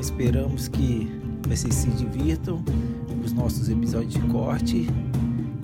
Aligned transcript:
Esperamos 0.00 0.68
que 0.68 1.10
vocês 1.48 1.74
se 1.74 1.90
divirtam 1.90 2.62
com 3.08 3.20
os 3.20 3.32
nossos 3.32 3.68
episódios 3.68 4.14
de 4.14 4.20
corte 4.20 4.86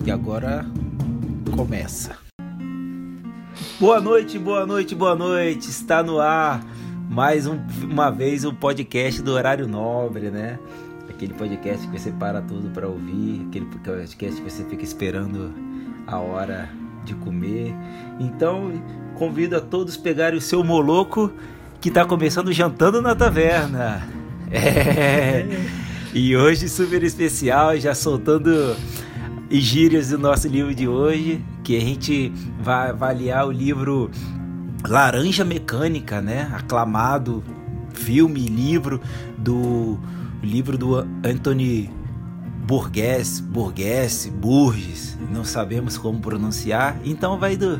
e 0.05 0.11
agora 0.11 0.65
começa. 1.55 2.17
Boa 3.79 4.01
noite, 4.01 4.37
boa 4.37 4.65
noite, 4.65 4.93
boa 4.93 5.15
noite. 5.15 5.69
Está 5.69 6.03
no 6.03 6.19
ar 6.19 6.65
mais 7.09 7.47
um, 7.47 7.57
uma 7.83 8.11
vez 8.11 8.43
o 8.43 8.53
podcast 8.53 9.21
do 9.21 9.31
horário 9.31 9.69
nobre, 9.69 10.29
né? 10.29 10.59
Aquele 11.09 11.33
podcast 11.33 11.87
que 11.87 11.97
você 11.97 12.11
para 12.11 12.41
tudo 12.41 12.69
para 12.71 12.89
ouvir, 12.89 13.45
aquele 13.47 13.65
podcast 13.67 14.17
que 14.17 14.29
você 14.29 14.65
fica 14.65 14.83
esperando 14.83 15.53
a 16.05 16.19
hora 16.19 16.69
de 17.05 17.15
comer. 17.15 17.73
Então, 18.19 18.71
convido 19.15 19.55
a 19.55 19.61
todos 19.61 19.95
a 19.95 20.01
pegarem 20.01 20.37
o 20.37 20.41
seu 20.41 20.61
moloco 20.61 21.31
que 21.79 21.87
está 21.87 22.03
começando 22.03 22.51
jantando 22.51 23.01
na 23.01 23.15
taverna. 23.15 24.24
É. 24.55 25.45
E 26.13 26.35
hoje 26.35 26.69
super 26.69 27.03
especial, 27.03 27.77
já 27.77 27.93
soltando 27.93 28.75
gírias 29.51 30.09
do 30.09 30.17
nosso 30.17 30.47
livro 30.47 30.73
de 30.73 30.87
hoje, 30.87 31.43
que 31.61 31.75
a 31.75 31.79
gente 31.81 32.31
vai 32.61 32.91
avaliar 32.91 33.45
o 33.45 33.51
livro 33.51 34.09
Laranja 34.87 35.43
Mecânica, 35.43 36.21
né? 36.21 36.49
Aclamado 36.53 37.43
filme, 37.93 38.47
livro 38.47 39.01
do 39.37 39.99
livro 40.41 40.77
do 40.77 40.95
Anthony 41.23 41.89
Burgess, 42.65 43.41
Burgess, 43.41 44.27
Burgess, 44.29 45.17
não 45.31 45.43
sabemos 45.43 45.97
como 45.97 46.19
pronunciar, 46.19 46.97
então 47.03 47.37
vai 47.37 47.57
do, 47.57 47.79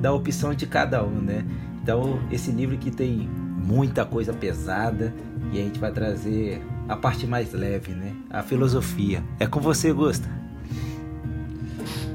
da 0.00 0.12
opção 0.12 0.54
de 0.54 0.66
cada 0.66 1.04
um, 1.04 1.20
né? 1.20 1.44
Então, 1.82 2.20
esse 2.30 2.50
livro 2.50 2.78
que 2.78 2.90
tem 2.90 3.28
muita 3.62 4.04
coisa 4.04 4.32
pesada 4.32 5.14
e 5.52 5.60
a 5.60 5.62
gente 5.62 5.78
vai 5.78 5.92
trazer 5.92 6.60
a 6.88 6.96
parte 6.96 7.26
mais 7.26 7.52
leve, 7.52 7.92
né? 7.92 8.12
A 8.30 8.42
filosofia. 8.42 9.22
É 9.38 9.46
com 9.46 9.60
você, 9.60 9.92
Gusta. 9.92 10.28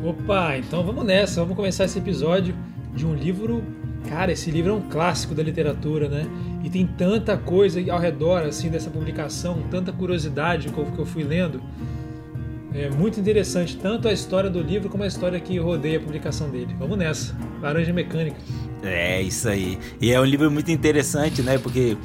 Opa, 0.03 0.57
então 0.57 0.83
vamos 0.83 1.05
nessa, 1.05 1.41
vamos 1.41 1.55
começar 1.55 1.85
esse 1.85 1.97
episódio 1.97 2.55
de 2.93 3.05
um 3.05 3.13
livro. 3.13 3.63
Cara, 4.07 4.31
esse 4.31 4.49
livro 4.51 4.71
é 4.71 4.75
um 4.75 4.89
clássico 4.89 5.33
da 5.33 5.43
literatura, 5.43 6.07
né? 6.07 6.25
E 6.63 6.69
tem 6.69 6.85
tanta 6.85 7.37
coisa 7.37 7.79
ao 7.91 7.99
redor 7.99 8.43
assim 8.43 8.69
dessa 8.69 8.89
publicação, 8.89 9.63
tanta 9.69 9.91
curiosidade 9.91 10.69
que 10.69 10.99
eu 10.99 11.05
fui 11.05 11.23
lendo. 11.23 11.61
É 12.73 12.89
muito 12.89 13.19
interessante, 13.19 13.77
tanto 13.77 14.07
a 14.07 14.13
história 14.13 14.49
do 14.49 14.61
livro 14.61 14.89
como 14.89 15.03
a 15.03 15.07
história 15.07 15.39
que 15.39 15.57
rodeia 15.57 15.97
a 15.97 16.01
publicação 16.01 16.49
dele. 16.49 16.75
Vamos 16.77 16.97
nessa. 16.97 17.35
Laranja 17.61 17.93
Mecânica. 17.93 18.37
É, 18.83 19.21
isso 19.21 19.47
aí. 19.49 19.79
E 20.01 20.11
é 20.11 20.19
um 20.19 20.25
livro 20.25 20.51
muito 20.51 20.69
interessante, 20.69 21.41
né? 21.41 21.57
Porque 21.57 21.97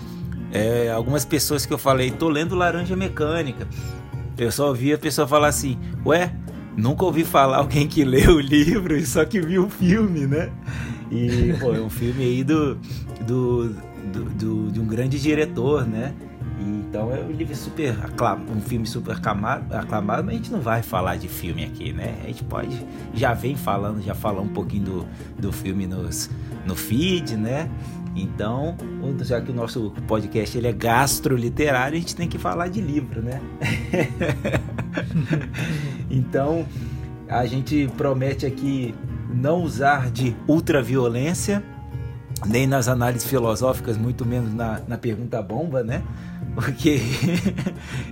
é, 0.52 0.90
algumas 0.90 1.24
pessoas 1.24 1.66
que 1.66 1.72
eu 1.72 1.78
falei, 1.78 2.10
tô 2.10 2.28
lendo 2.28 2.54
Laranja 2.54 2.94
Mecânica. 2.94 3.66
Eu 4.38 4.52
só 4.52 4.68
ouvi 4.68 4.92
a 4.92 4.98
pessoa 4.98 5.26
falar 5.26 5.48
assim, 5.48 5.78
ué, 6.06 6.32
nunca 6.76 7.04
ouvi 7.04 7.24
falar 7.24 7.58
alguém 7.58 7.86
que 7.86 8.04
leu 8.04 8.36
o 8.36 8.40
livro 8.40 8.96
e 8.96 9.04
só 9.04 9.24
que 9.24 9.40
viu 9.40 9.66
o 9.66 9.70
filme, 9.70 10.26
né? 10.26 10.50
E, 11.10 11.54
pô, 11.60 11.74
é 11.74 11.80
um 11.80 11.90
filme 11.90 12.24
aí 12.24 12.44
do, 12.44 12.78
do, 13.26 13.68
do, 14.12 14.24
do 14.24 14.72
de 14.72 14.80
um 14.80 14.86
grande 14.86 15.18
diretor, 15.20 15.86
né? 15.86 16.14
Então 16.62 17.12
é 17.12 17.20
um 17.20 17.30
livro 17.30 17.54
super 17.56 17.90
aclamado, 18.04 18.52
um 18.52 18.60
filme 18.60 18.86
super 18.86 19.16
aclamado, 19.16 19.74
aclamado, 19.74 20.24
mas 20.24 20.34
a 20.34 20.36
gente 20.36 20.52
não 20.52 20.60
vai 20.60 20.82
falar 20.82 21.16
de 21.16 21.28
filme 21.28 21.64
aqui, 21.64 21.92
né? 21.92 22.16
A 22.22 22.26
gente 22.28 22.44
pode, 22.44 22.78
já 23.12 23.34
vem 23.34 23.56
falando, 23.56 24.02
já 24.02 24.14
falar 24.14 24.40
um 24.40 24.48
pouquinho 24.48 24.84
do, 24.84 25.06
do 25.38 25.52
filme 25.52 25.86
nos, 25.86 26.30
no 26.66 26.74
feed, 26.74 27.36
né? 27.36 27.68
Então, 28.14 28.76
já 29.22 29.40
que 29.40 29.50
o 29.50 29.54
nosso 29.54 29.92
podcast 30.06 30.56
ele 30.56 30.68
é 30.68 30.72
gastroliterário, 30.72 31.96
a 31.96 32.00
gente 32.00 32.14
tem 32.14 32.28
que 32.28 32.38
falar 32.38 32.68
de 32.68 32.80
livro, 32.80 33.22
né? 33.22 33.40
então, 36.10 36.66
a 37.26 37.46
gente 37.46 37.90
promete 37.96 38.44
aqui 38.44 38.94
não 39.32 39.62
usar 39.62 40.10
de 40.10 40.36
ultraviolência, 40.46 41.64
nem 42.46 42.66
nas 42.66 42.86
análises 42.86 43.26
filosóficas, 43.26 43.96
muito 43.96 44.26
menos 44.26 44.52
na, 44.52 44.80
na 44.86 44.98
pergunta 44.98 45.40
bomba, 45.40 45.82
né? 45.82 46.02
Porque 46.54 46.98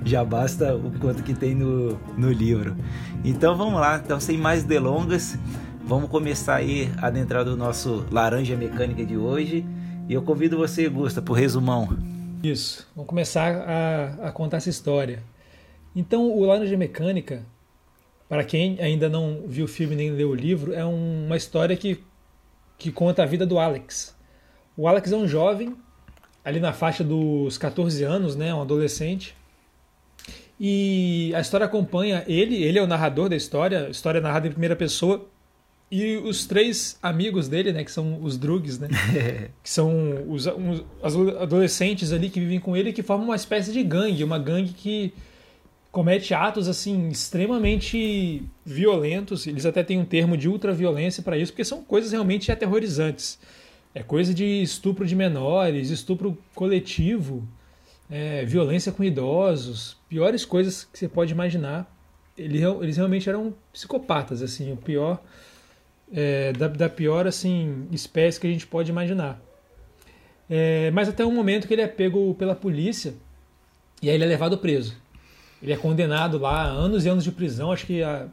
já 0.05 0.25
basta 0.25 0.75
o 0.75 0.91
quanto 0.99 1.23
que 1.23 1.34
tem 1.34 1.55
no, 1.55 1.99
no 2.17 2.33
livro. 2.33 2.77
Então 3.25 3.56
vamos 3.56 3.81
lá, 3.81 4.01
então 4.03 4.19
sem 4.19 4.39
mais 4.39 4.65
delongas, 4.65 5.39
vamos 5.84 6.09
começar 6.09 6.56
aí 6.56 6.91
a 6.99 7.09
adentrar 7.09 7.45
do 7.45 7.56
nosso 7.56 8.06
Laranja 8.11 8.56
Mecânica 8.56 9.05
de 9.05 9.17
hoje. 9.17 9.65
E 10.09 10.15
eu 10.15 10.23
convido 10.23 10.56
você, 10.56 10.89
Gusta, 10.89 11.21
por 11.21 11.34
resumão. 11.34 11.97
Isso, 12.43 12.89
vamos 12.97 13.09
começar 13.09 13.55
a, 13.55 14.28
a 14.28 14.33
contar 14.33 14.57
essa 14.57 14.71
história. 14.71 15.22
Então, 15.95 16.31
o 16.31 16.45
Laranja 16.45 16.77
Mecânica, 16.77 17.45
para 18.28 18.43
quem 18.45 18.81
ainda 18.81 19.09
não 19.09 19.43
viu 19.47 19.67
o 19.67 19.69
filme 19.69 19.95
nem 19.95 20.11
leu 20.11 20.31
o 20.31 20.34
livro, 20.34 20.72
é 20.72 20.84
um, 20.84 21.27
uma 21.27 21.37
história 21.37 21.77
que, 21.77 22.03
que 22.78 22.91
conta 22.91 23.22
a 23.22 23.27
vida 23.27 23.45
do 23.45 23.59
Alex. 23.59 24.17
O 24.77 24.89
Alex 24.89 25.12
é 25.12 25.17
um 25.17 25.28
jovem, 25.28 25.77
ali 26.50 26.61
na 26.61 26.72
faixa 26.72 27.03
dos 27.03 27.56
14 27.56 28.03
anos, 28.05 28.37
né, 28.37 28.55
um 28.55 28.61
adolescente. 28.61 29.34
E 30.59 31.33
a 31.34 31.41
história 31.41 31.65
acompanha 31.65 32.22
ele, 32.27 32.62
ele 32.62 32.78
é 32.78 32.83
o 32.83 32.87
narrador 32.87 33.28
da 33.28 33.37
história, 33.37 33.87
a 33.87 33.91
história 33.91 34.19
é 34.19 34.21
narrada 34.21 34.47
em 34.47 34.50
primeira 34.50 34.77
pessoa, 34.77 35.27
e 35.91 36.19
os 36.19 36.47
três 36.47 36.97
amigos 37.03 37.49
dele, 37.49 37.72
né, 37.72 37.83
que 37.83 37.91
são 37.91 38.22
os 38.22 38.37
Drugs, 38.37 38.78
né, 38.78 38.89
que 39.62 39.71
são 39.71 40.25
os, 40.28 40.47
adolescentes 40.47 42.12
ali 42.12 42.31
que 42.31 42.39
vivem 42.39 42.60
com 42.60 42.77
ele, 42.77 42.93
que 42.93 43.03
formam 43.03 43.28
uma 43.28 43.37
espécie 43.37 43.72
de 43.72 43.83
gangue, 43.83 44.22
uma 44.22 44.39
gangue 44.39 44.72
que 44.72 45.12
comete 45.91 46.33
atos 46.33 46.69
assim 46.69 47.09
extremamente 47.09 48.43
violentos. 48.65 49.47
Eles 49.49 49.66
até 49.66 49.83
têm 49.83 49.99
um 49.99 50.05
termo 50.05 50.37
de 50.37 50.49
ultraviolência 50.49 51.22
para 51.22 51.37
isso, 51.37 51.53
porque 51.53 51.65
são 51.65 51.83
coisas 51.83 52.12
realmente 52.12 52.53
aterrorizantes. 52.53 53.39
É 53.95 54.03
coisa 54.03 54.33
de 54.33 54.45
estupro 54.62 55.06
de 55.06 55.17
menores, 55.17 55.91
estupro 55.91 56.39
coletivo, 56.55 57.47
é, 58.09 58.45
violência 58.45 58.93
com 58.93 59.03
idosos, 59.03 59.97
piores 60.09 60.45
coisas 60.45 60.84
que 60.84 60.99
você 60.99 61.09
pode 61.09 61.33
imaginar. 61.33 61.93
Eles 62.37 62.97
realmente 62.97 63.28
eram 63.28 63.55
psicopatas, 63.73 64.43
assim, 64.43 64.73
o 64.73 64.77
pior 64.77 65.21
é, 66.12 66.53
da, 66.53 66.69
da, 66.69 66.89
pior 66.89 67.27
assim 67.27 67.87
espécie 67.93 68.41
que 68.41 68.47
a 68.47 68.51
gente 68.51 68.66
pode 68.66 68.91
imaginar. 68.91 69.41
É, 70.48 70.91
mas 70.91 71.09
até 71.09 71.25
um 71.25 71.33
momento 71.33 71.69
que 71.69 71.75
ele 71.75 71.83
é 71.83 71.87
pego 71.87 72.34
pela 72.34 72.54
polícia 72.54 73.15
e 74.03 74.09
aí 74.09 74.15
ele 74.15 74.25
é 74.25 74.27
levado 74.27 74.59
preso. 74.59 74.97
Ele 75.63 75.72
é 75.72 75.77
condenado 75.77 76.39
lá 76.39 76.63
a 76.63 76.66
anos 76.66 77.04
e 77.04 77.09
anos 77.09 77.22
de 77.22 77.31
prisão, 77.31 77.71
acho 77.71 77.87
que 77.87 78.03
a 78.03 78.27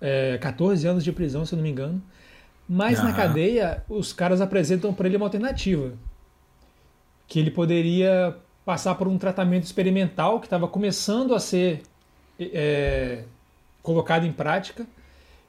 é, 0.00 0.38
14 0.38 0.86
anos 0.86 1.02
de 1.02 1.12
prisão, 1.12 1.44
se 1.44 1.54
eu 1.54 1.56
não 1.56 1.62
me 1.62 1.70
engano. 1.70 2.02
Mas 2.68 3.02
na 3.02 3.14
cadeia, 3.14 3.82
os 3.88 4.12
caras 4.12 4.42
apresentam 4.42 4.92
para 4.92 5.08
ele 5.08 5.16
uma 5.16 5.26
alternativa. 5.26 5.94
Que 7.26 7.38
ele 7.38 7.50
poderia 7.50 8.36
passar 8.64 8.94
por 8.96 9.08
um 9.08 9.16
tratamento 9.16 9.64
experimental 9.64 10.38
que 10.38 10.46
estava 10.46 10.68
começando 10.68 11.34
a 11.34 11.40
ser 11.40 11.80
é, 12.38 13.24
colocado 13.82 14.26
em 14.26 14.32
prática. 14.32 14.86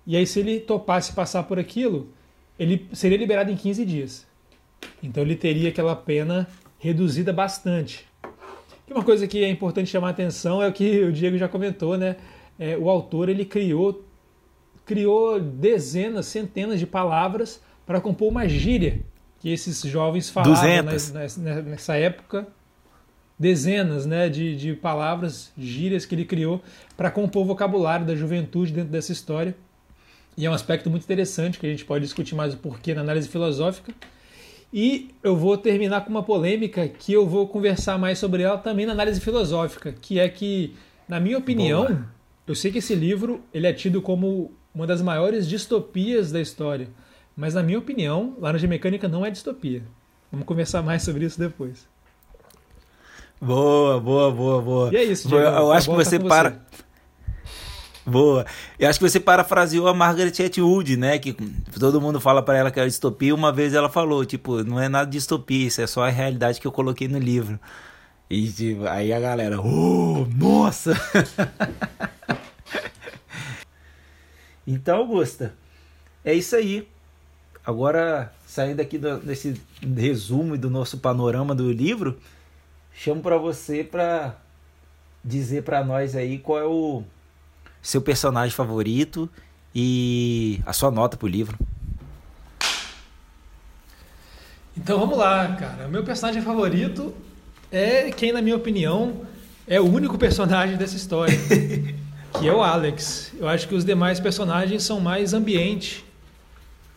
E 0.07 0.15
aí, 0.15 0.25
se 0.25 0.39
ele 0.39 0.61
topasse 0.61 1.11
passar 1.11 1.43
por 1.43 1.59
aquilo, 1.59 2.07
ele 2.57 2.87
seria 2.93 3.17
liberado 3.17 3.51
em 3.51 3.57
15 3.57 3.85
dias. 3.85 4.25
Então, 5.03 5.21
ele 5.23 5.35
teria 5.35 5.67
aquela 5.69 5.95
pena 5.95 6.47
reduzida 6.79 7.33
bastante. 7.33 8.07
E 8.87 8.93
uma 8.93 9.03
coisa 9.03 9.27
que 9.27 9.43
é 9.43 9.49
importante 9.49 9.89
chamar 9.89 10.07
a 10.07 10.11
atenção 10.11 10.63
é 10.63 10.67
o 10.67 10.73
que 10.73 11.03
o 11.03 11.11
Diego 11.11 11.37
já 11.37 11.49
comentou, 11.49 11.97
né? 11.97 12.15
É, 12.57 12.77
o 12.77 12.89
autor 12.89 13.27
ele 13.27 13.43
criou 13.45 14.05
criou 14.89 15.39
dezenas, 15.39 16.25
centenas 16.25 16.79
de 16.79 16.87
palavras 16.87 17.61
para 17.85 18.01
compor 18.01 18.27
uma 18.27 18.49
gíria 18.49 19.01
que 19.39 19.53
esses 19.53 19.79
jovens 19.83 20.31
falavam 20.31 20.83
nessa, 20.83 21.39
nessa 21.61 21.95
época. 21.95 22.47
Dezenas 23.37 24.07
né, 24.07 24.27
de, 24.29 24.55
de 24.57 24.73
palavras, 24.73 25.53
gírias 25.55 26.07
que 26.07 26.15
ele 26.15 26.25
criou 26.25 26.59
para 26.97 27.11
compor 27.11 27.43
o 27.43 27.45
vocabulário 27.45 28.03
da 28.03 28.15
juventude 28.15 28.73
dentro 28.73 28.89
dessa 28.89 29.11
história. 29.11 29.55
E 30.35 30.47
é 30.47 30.49
um 30.49 30.53
aspecto 30.55 30.89
muito 30.89 31.03
interessante 31.03 31.59
que 31.59 31.67
a 31.67 31.69
gente 31.69 31.85
pode 31.85 32.03
discutir 32.03 32.33
mais 32.33 32.55
o 32.55 32.57
porquê 32.57 32.95
na 32.95 33.01
análise 33.01 33.29
filosófica. 33.29 33.93
E 34.73 35.11
eu 35.21 35.37
vou 35.37 35.55
terminar 35.55 36.03
com 36.03 36.09
uma 36.09 36.23
polêmica 36.23 36.87
que 36.87 37.13
eu 37.13 37.27
vou 37.27 37.47
conversar 37.47 37.99
mais 37.99 38.17
sobre 38.17 38.41
ela 38.41 38.57
também 38.57 38.87
na 38.87 38.93
análise 38.93 39.21
filosófica, 39.21 39.93
que 39.93 40.17
é 40.17 40.27
que, 40.27 40.73
na 41.07 41.19
minha 41.19 41.37
opinião, 41.37 41.85
Boa. 41.85 42.07
eu 42.47 42.55
sei 42.55 42.71
que 42.71 42.79
esse 42.79 42.95
livro 42.95 43.39
ele 43.53 43.67
é 43.67 43.73
tido 43.73 44.01
como 44.01 44.57
uma 44.73 44.85
das 44.85 45.01
maiores 45.01 45.47
distopias 45.47 46.31
da 46.31 46.39
história, 46.39 46.89
mas 47.35 47.53
na 47.53 47.63
minha 47.63 47.79
opinião, 47.79 48.35
Laranja 48.39 48.67
Mecânica 48.67 49.07
não 49.07 49.25
é 49.25 49.31
distopia. 49.31 49.83
Vamos 50.31 50.45
conversar 50.45 50.81
mais 50.81 51.03
sobre 51.03 51.25
isso 51.25 51.39
depois. 51.39 51.87
Boa, 53.41 53.99
boa, 53.99 54.31
boa, 54.31 54.61
boa. 54.61 54.93
E 54.93 54.97
é 54.97 55.03
isso, 55.03 55.27
Diego. 55.27 55.43
Eu, 55.43 55.51
eu 55.51 55.71
acho 55.71 55.89
que 55.89 55.95
você 55.95 56.19
para. 56.19 56.51
Você. 56.51 56.89
Boa. 58.05 58.45
Eu 58.77 58.89
acho 58.89 58.99
que 58.99 59.07
você 59.07 59.19
parafraseou 59.19 59.87
a 59.87 59.93
Margaret 59.93 60.33
Atwood, 60.43 60.97
né? 60.97 61.19
Que 61.19 61.33
todo 61.79 62.01
mundo 62.01 62.19
fala 62.19 62.41
para 62.41 62.57
ela 62.57 62.71
que 62.71 62.79
é 62.79 62.85
distopia. 62.85 63.33
Uma 63.33 63.53
vez 63.53 63.73
ela 63.73 63.89
falou, 63.89 64.25
tipo, 64.25 64.63
não 64.63 64.79
é 64.79 64.89
nada 64.89 65.05
de 65.05 65.17
distopia, 65.17 65.67
isso 65.67 65.81
é 65.81 65.87
só 65.87 66.03
a 66.03 66.09
realidade 66.09 66.59
que 66.59 66.67
eu 66.67 66.71
coloquei 66.71 67.07
no 67.07 67.19
livro. 67.19 67.59
E 68.29 68.47
tipo, 68.47 68.85
aí 68.87 69.13
a 69.13 69.19
galera, 69.19 69.59
oh, 69.61 70.27
nossa! 70.35 70.93
então, 74.73 74.97
Augusta, 74.97 75.53
é 76.23 76.33
isso 76.33 76.55
aí. 76.55 76.87
Agora, 77.65 78.33
saindo 78.45 78.81
aqui 78.81 78.97
do, 78.97 79.17
desse 79.19 79.59
resumo 79.97 80.55
e 80.55 80.57
do 80.57 80.69
nosso 80.69 80.97
panorama 80.97 81.53
do 81.53 81.71
livro, 81.71 82.17
chamo 82.93 83.21
para 83.21 83.37
você 83.37 83.83
para 83.83 84.35
dizer 85.23 85.63
para 85.63 85.83
nós 85.83 86.15
aí 86.15 86.39
qual 86.39 86.59
é 86.59 86.65
o 86.65 87.03
seu 87.81 88.01
personagem 88.01 88.55
favorito 88.55 89.29
e 89.73 90.61
a 90.65 90.73
sua 90.73 90.91
nota 90.91 91.17
pro 91.17 91.27
livro. 91.27 91.57
Então 94.75 94.99
vamos 94.99 95.17
lá, 95.17 95.55
cara. 95.55 95.87
Meu 95.87 96.03
personagem 96.03 96.41
favorito 96.41 97.13
é 97.71 98.11
quem, 98.11 98.31
na 98.31 98.41
minha 98.41 98.55
opinião, 98.55 99.25
é 99.67 99.79
o 99.79 99.85
único 99.85 100.17
personagem 100.17 100.77
dessa 100.77 100.95
história, 100.95 101.37
que 102.39 102.47
é 102.47 102.53
o 102.53 102.61
Alex. 102.61 103.33
Eu 103.37 103.47
acho 103.47 103.67
que 103.67 103.75
os 103.75 103.83
demais 103.83 104.19
personagens 104.19 104.83
são 104.83 104.99
mais 104.99 105.33
ambiente, 105.33 106.05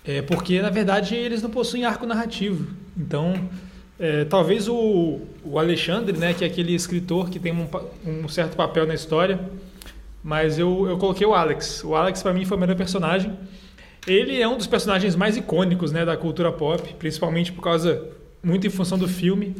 é, 0.05 0.23
porque 0.23 0.61
na 0.63 0.71
verdade 0.71 1.15
eles 1.15 1.43
não 1.43 1.51
possuem 1.51 1.85
arco 1.85 2.07
narrativo. 2.07 2.67
Então, 2.97 3.49
é, 3.99 4.25
talvez 4.25 4.69
o, 4.69 5.21
o 5.45 5.59
Alexandre, 5.59 6.17
né, 6.17 6.35
que 6.35 6.45
é 6.45 6.47
aquele 6.47 6.75
escritor 6.75 7.31
que 7.31 7.39
tem 7.39 7.53
um, 7.53 7.69
um 8.05 8.29
certo 8.29 8.57
papel 8.57 8.87
na 8.87 8.95
história, 8.95 9.39
mas 10.23 10.59
eu, 10.59 10.87
eu 10.89 10.99
coloquei 10.99 11.27
o 11.27 11.35
Alex. 11.35 11.83
O 11.85 11.95
Alex, 11.95 12.23
para 12.23 12.33
mim, 12.33 12.45
foi 12.45 12.57
o 12.57 12.61
melhor 12.61 12.77
personagem. 12.77 13.37
Ele 14.07 14.41
é 14.41 14.49
um 14.49 14.57
dos 14.57 14.67
personagens 14.67 15.15
mais 15.15 15.37
icônicos 15.37 15.93
né, 15.93 16.05
da 16.05 16.17
cultura 16.17 16.53
pop, 16.53 16.95
principalmente 16.95 17.53
por 17.53 17.63
causa, 17.63 18.09
muito 18.43 18.67
em 18.67 18.71
função 18.71 18.99
do 18.99 19.09
filme, 19.09 19.57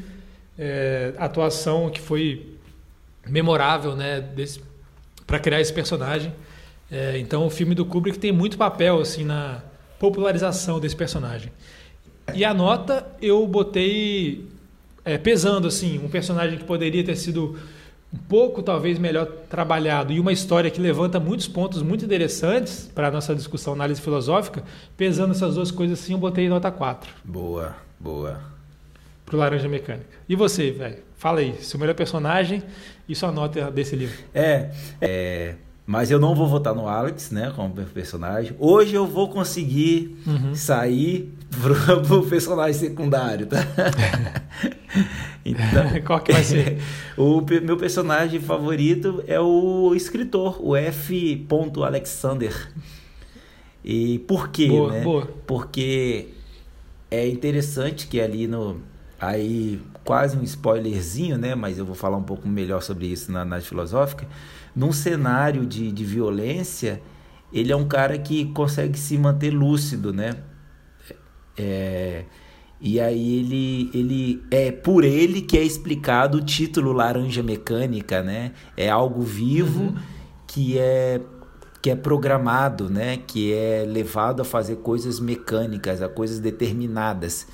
é, 0.59 1.15
atuação 1.19 1.91
que 1.91 2.01
foi 2.01 2.57
memorável 3.27 3.95
né, 3.95 4.21
para 5.27 5.39
criar 5.39 5.61
esse 5.61 5.73
personagem. 5.73 6.33
É, 6.91 7.19
então, 7.19 7.47
o 7.47 7.51
filme 7.51 7.75
do 7.75 7.85
Kubrick 7.85 8.19
tem 8.19 8.33
muito 8.33 8.59
papel 8.59 9.01
assim 9.01 9.25
na 9.25 9.63
popularização 9.99 10.79
desse 10.79 10.97
personagem. 10.97 11.51
E 12.35 12.45
a 12.45 12.53
nota 12.53 13.07
eu 13.21 13.47
botei 13.47 14.47
é, 15.05 15.19
pesando 15.19 15.69
assim, 15.69 16.01
um 16.05 16.09
personagem 16.09 16.59
que 16.59 16.65
poderia 16.65 17.05
ter 17.05 17.17
sido 17.17 17.59
um 18.13 18.19
pouco 18.19 18.63
talvez 18.63 18.99
melhor 18.99 19.27
trabalhado 19.49 20.13
e 20.13 20.21
uma 20.21 20.33
história 20.33 20.71
que 20.71 20.81
levanta 20.81 21.19
muitos 21.19 21.49
pontos 21.49 21.83
muito 21.83 22.05
interessantes 22.05 22.91
para 22.95 23.09
a 23.09 23.11
nossa 23.11 23.35
discussão, 23.35 23.73
análise 23.73 24.01
filosófica, 24.01 24.63
pesando 24.97 25.33
essas 25.33 25.55
duas 25.55 25.71
coisas 25.71 25.99
assim, 25.99 26.13
eu 26.13 26.19
botei 26.19 26.49
nota 26.49 26.71
4. 26.71 27.11
Boa, 27.25 27.75
boa. 27.99 28.41
Pro 29.25 29.39
Laranja 29.39 29.69
Mecânica. 29.69 30.07
E 30.29 30.37
você, 30.37 30.71
velho? 30.71 30.99
Fala 31.17 31.41
aí, 31.41 31.55
seu 31.63 31.81
melhor 31.81 31.95
personagem 31.95 32.63
e 33.13 33.15
sua 33.15 33.31
nota 33.31 33.71
desse 33.71 33.95
livro. 33.95 34.17
É, 34.35 34.71
é 35.01 35.55
mas 35.85 36.11
eu 36.11 36.19
não 36.19 36.35
vou 36.35 36.47
votar 36.47 36.75
no 36.75 36.87
Alex, 36.87 37.31
né, 37.31 37.53
como 37.57 37.75
personagem. 37.75 38.55
Hoje 38.59 38.95
eu 38.95 39.07
vou 39.07 39.29
conseguir 39.29 40.17
uhum. 40.27 40.55
sair 40.55 41.33
pro, 41.61 41.75
pro, 42.07 42.23
personagem 42.23 42.75
secundário, 42.75 43.47
tá? 43.47 43.59
então, 45.45 46.01
Qual 46.07 46.21
que 46.21 46.33
vai 46.33 46.45
ser? 46.45 46.79
o 47.17 47.43
meu 47.63 47.77
personagem 47.77 48.41
favorito 48.41 49.25
é 49.27 49.41
o 49.41 49.93
escritor, 49.95 50.65
o 50.65 50.77
F. 50.77 51.47
Alexander. 51.85 52.71
E 53.85 54.21
por 54.21 54.49
quê, 54.51 54.69
boa, 54.69 54.93
né? 54.93 55.01
Boa. 55.01 55.29
Porque 55.47 56.29
é 57.11 57.27
interessante 57.29 58.07
que 58.07 58.21
ali 58.21 58.47
no 58.47 58.81
aí 59.21 59.81
quase 60.05 60.37
um 60.37 60.43
spoilerzinho, 60.43 61.39
né? 61.39 61.55
Mas 61.55 61.79
eu 61.79 61.85
vou 61.85 61.95
falar 61.95 62.17
um 62.17 62.23
pouco 62.23 62.49
melhor 62.49 62.83
sobre 62.83 63.07
isso 63.07 63.31
na 63.31 63.43
análise 63.43 63.69
filosófica 63.69 64.27
num 64.75 64.93
cenário 64.93 65.67
de, 65.67 65.93
de 65.93 66.05
violência, 66.05 67.01
ele 67.53 67.71
é 67.71 67.77
um 67.77 67.87
cara 67.87 68.19
que 68.19 68.47
consegue 68.47 68.99
se 68.99 69.17
manter 69.19 69.51
lúcido, 69.51 70.13
né? 70.13 70.37
É, 71.57 72.25
e 72.81 72.99
aí 72.99 73.39
ele, 73.39 73.91
ele 73.93 74.43
é 74.51 74.73
por 74.73 75.05
ele 75.05 75.43
que 75.43 75.59
é 75.59 75.63
explicado 75.63 76.39
o 76.39 76.43
título 76.43 76.93
Laranja 76.93 77.43
Mecânica, 77.43 78.23
né? 78.23 78.53
É 78.77 78.89
algo 78.89 79.21
vivo 79.21 79.83
uhum. 79.83 79.97
que 80.47 80.79
é 80.79 81.21
que 81.83 81.91
é 81.91 81.97
programado, 81.97 82.89
né? 82.89 83.19
Que 83.27 83.53
é 83.53 83.85
levado 83.87 84.41
a 84.41 84.45
fazer 84.45 84.77
coisas 84.77 85.19
mecânicas, 85.19 86.01
a 86.01 86.09
coisas 86.09 86.39
determinadas. 86.39 87.47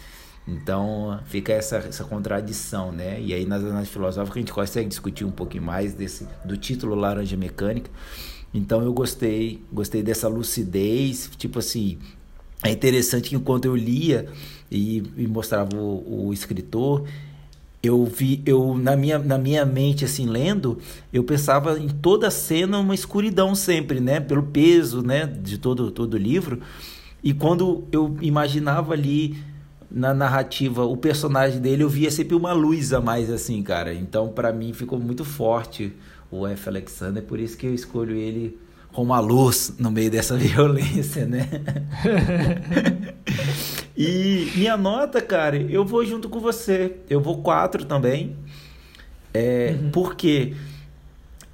Então 0.48 1.20
fica 1.26 1.52
essa, 1.52 1.76
essa 1.76 2.04
contradição, 2.04 2.90
né? 2.90 3.20
E 3.20 3.34
aí 3.34 3.44
nas 3.44 3.62
análises 3.62 3.92
filosóficas 3.92 4.36
a 4.36 4.40
gente 4.40 4.52
consegue 4.52 4.88
discutir 4.88 5.26
um 5.26 5.30
pouquinho 5.30 5.62
mais 5.62 5.92
desse 5.92 6.26
do 6.42 6.56
título 6.56 6.94
Laranja 6.94 7.36
Mecânica. 7.36 7.90
Então 8.54 8.82
eu 8.82 8.92
gostei, 8.94 9.62
gostei 9.70 10.02
dessa 10.02 10.26
lucidez, 10.26 11.30
tipo 11.36 11.58
assim, 11.58 11.98
é 12.64 12.70
interessante 12.70 13.28
que 13.28 13.36
enquanto 13.36 13.66
eu 13.66 13.76
lia 13.76 14.26
e, 14.70 15.02
e 15.18 15.26
mostrava 15.26 15.76
o, 15.76 16.28
o, 16.28 16.32
escritor, 16.32 17.04
eu 17.82 18.06
vi, 18.06 18.42
eu 18.46 18.74
na 18.74 18.96
minha, 18.96 19.18
na 19.18 19.36
minha 19.36 19.66
mente 19.66 20.02
assim 20.02 20.24
lendo, 20.26 20.78
eu 21.12 21.22
pensava 21.24 21.78
em 21.78 21.88
toda 21.88 22.30
cena 22.30 22.78
uma 22.78 22.94
escuridão 22.94 23.54
sempre, 23.54 24.00
né? 24.00 24.18
Pelo 24.18 24.44
peso, 24.44 25.02
né? 25.02 25.26
De 25.26 25.58
todo 25.58 25.90
todo 25.90 26.14
o 26.14 26.18
livro. 26.18 26.60
E 27.22 27.34
quando 27.34 27.84
eu 27.92 28.16
imaginava 28.22 28.94
ali 28.94 29.36
na 29.90 30.12
narrativa, 30.12 30.84
o 30.84 30.96
personagem 30.96 31.60
dele, 31.60 31.82
eu 31.82 31.88
via 31.88 32.10
sempre 32.10 32.34
uma 32.34 32.52
luz 32.52 32.92
a 32.92 33.00
mais, 33.00 33.30
assim, 33.30 33.62
cara. 33.62 33.94
Então, 33.94 34.28
para 34.28 34.52
mim, 34.52 34.72
ficou 34.72 34.98
muito 34.98 35.24
forte 35.24 35.92
o 36.30 36.46
F. 36.46 36.68
Alexander, 36.68 37.22
por 37.22 37.40
isso 37.40 37.56
que 37.56 37.66
eu 37.66 37.74
escolho 37.74 38.14
ele 38.14 38.58
como 38.92 39.14
a 39.14 39.20
luz 39.20 39.74
no 39.78 39.90
meio 39.90 40.10
dessa 40.10 40.34
violência, 40.38 41.26
né? 41.26 41.48
e 43.96 44.50
minha 44.56 44.76
nota, 44.76 45.20
cara, 45.20 45.56
eu 45.56 45.84
vou 45.84 46.04
junto 46.04 46.28
com 46.28 46.40
você. 46.40 46.96
Eu 47.08 47.20
vou 47.20 47.42
quatro 47.42 47.84
também. 47.84 48.36
É, 49.32 49.76
uhum. 49.78 49.90
Porque 49.90 50.54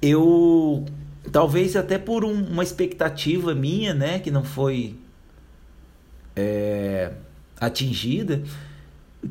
eu, 0.01 0.85
talvez 1.31 1.75
até 1.75 1.97
por 1.97 2.25
um, 2.25 2.33
uma 2.33 2.63
expectativa 2.63 3.53
minha, 3.53 3.93
né, 3.93 4.19
que 4.19 4.31
não 4.31 4.43
foi. 4.43 4.95
É, 6.35 7.11
atingida 7.59 8.43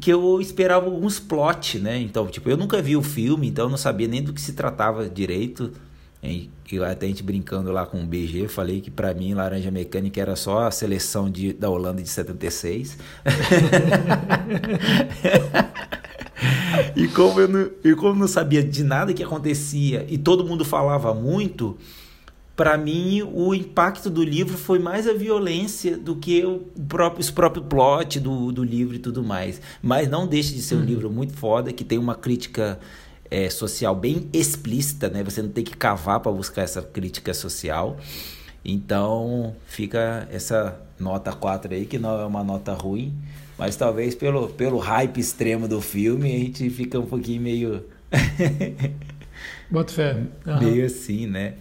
que 0.01 0.13
eu 0.13 0.41
esperava 0.41 0.87
alguns 0.87 1.21
plot, 1.21 1.79
né? 1.79 2.01
Então, 2.01 2.27
tipo, 2.27 2.51
eu 2.51 2.57
nunca 2.57 2.83
vi 2.83 2.97
o 2.97 3.03
filme, 3.03 3.49
então 3.49 3.67
eu 3.67 3.71
não 3.71 3.77
sabia 3.77 4.09
nem 4.09 4.23
do 4.23 4.33
que 4.33 4.41
se 4.41 4.53
tratava 4.53 5.09
direito. 5.09 5.73
E 6.23 6.51
até 6.83 7.05
a 7.05 7.09
gente 7.09 7.23
brincando 7.23 7.71
lá 7.71 7.85
com 7.85 8.03
o 8.03 8.07
BG, 8.07 8.49
falei 8.49 8.81
que 8.81 8.91
para 8.91 9.13
mim 9.13 9.35
Laranja 9.35 9.71
Mecânica 9.71 10.19
era 10.21 10.35
só 10.35 10.67
a 10.67 10.71
seleção 10.71 11.31
de, 11.31 11.53
da 11.53 11.69
Holanda 11.69 12.03
de 12.03 12.09
76. 12.09 12.97
e, 16.97 17.07
como 17.09 17.41
eu 17.41 17.49
não, 17.49 17.71
e 17.85 17.95
como 17.95 18.09
eu 18.09 18.17
não 18.17 18.27
sabia 18.27 18.63
de 18.63 18.83
nada 18.83 19.13
que 19.13 19.23
acontecia 19.23 20.07
e 20.09 20.17
todo 20.17 20.47
mundo 20.47 20.65
falava 20.65 21.13
muito, 21.13 21.77
para 22.57 22.79
mim 22.79 23.23
o 23.23 23.53
impacto 23.55 24.09
do 24.09 24.23
livro 24.23 24.57
foi 24.57 24.79
mais 24.79 25.09
a 25.09 25.13
violência 25.13 25.97
do 25.97 26.15
que 26.15 26.45
o 26.45 26.61
próprio, 26.89 27.21
os 27.21 27.31
próprio 27.31 27.65
plot 27.65 28.21
do, 28.21 28.53
do 28.53 28.63
livro 28.63 28.95
e 28.95 28.99
tudo 28.99 29.23
mais. 29.23 29.61
Mas 29.83 30.09
não 30.09 30.27
deixa 30.27 30.55
de 30.55 30.63
ser 30.63 30.77
um 30.77 30.79
uhum. 30.79 30.85
livro 30.85 31.11
muito 31.11 31.33
foda, 31.33 31.73
que 31.73 31.85
tem 31.85 31.99
uma 31.99 32.15
crítica 32.15 32.79
é, 33.31 33.51
social 33.51 33.95
bem 33.97 34.29
explícita, 34.33 35.09
né? 35.09 35.25
Você 35.25 35.43
não 35.43 35.49
tem 35.49 35.65
que 35.65 35.77
cavar 35.77 36.21
para 36.21 36.31
buscar 36.31 36.63
essa 36.63 36.81
crítica 36.81 37.35
social. 37.35 37.97
Então 38.65 39.55
fica 39.67 40.29
essa 40.31 40.81
nota 40.99 41.33
4 41.33 41.75
aí, 41.75 41.85
que 41.85 41.99
não 41.99 42.21
é 42.21 42.25
uma 42.25 42.45
nota 42.45 42.73
ruim, 42.73 43.13
mas 43.59 43.75
talvez 43.77 44.15
pelo, 44.15 44.49
pelo 44.49 44.79
hype 44.79 45.19
extremo 45.19 45.67
do 45.67 45.81
filme 45.81 46.35
a 46.35 46.39
gente 46.39 46.71
fica 46.71 47.01
um 47.01 47.07
pouquinho 47.07 47.43
meio. 47.43 47.85
Bota 49.71 49.93
fé. 49.93 50.23
Uhum. 50.47 50.59
Meio 50.61 50.87
assim, 50.87 51.27
né? 51.27 51.55